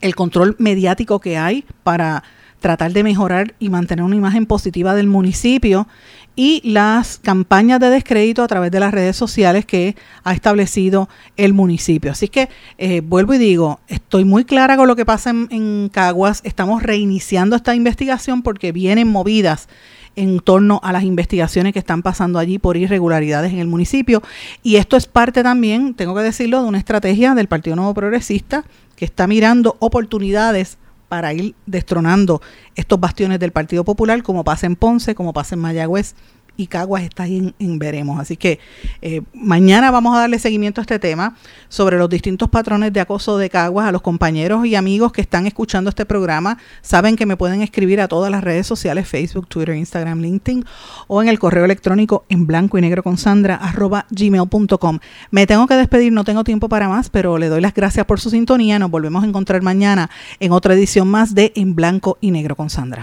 [0.00, 2.22] el control mediático que hay para
[2.60, 5.88] tratar de mejorar y mantener una imagen positiva del municipio
[6.34, 11.52] y las campañas de descrédito a través de las redes sociales que ha establecido el
[11.52, 12.10] municipio.
[12.10, 15.88] Así que eh, vuelvo y digo, estoy muy clara con lo que pasa en, en
[15.90, 19.68] Caguas, estamos reiniciando esta investigación porque vienen movidas
[20.16, 24.22] en torno a las investigaciones que están pasando allí por irregularidades en el municipio.
[24.62, 28.64] Y esto es parte también, tengo que decirlo, de una estrategia del Partido Nuevo Progresista
[28.96, 30.78] que está mirando oportunidades
[31.12, 32.40] para ir destronando
[32.74, 36.14] estos bastiones del Partido Popular, como pasa en Ponce, como pasa en Mayagüez
[36.56, 38.20] y Caguas está ahí en, veremos.
[38.20, 38.58] Así que
[39.00, 41.36] eh, mañana vamos a darle seguimiento a este tema
[41.68, 43.88] sobre los distintos patrones de acoso de Caguas.
[43.88, 48.00] A los compañeros y amigos que están escuchando este programa saben que me pueden escribir
[48.00, 50.64] a todas las redes sociales, Facebook, Twitter, Instagram, LinkedIn
[51.06, 54.98] o en el correo electrónico en blanco y negro con Sandra arroba gmail.com.
[55.30, 58.20] Me tengo que despedir, no tengo tiempo para más, pero le doy las gracias por
[58.20, 58.78] su sintonía.
[58.78, 62.70] Nos volvemos a encontrar mañana en otra edición más de En Blanco y Negro con
[62.70, 63.02] Sandra.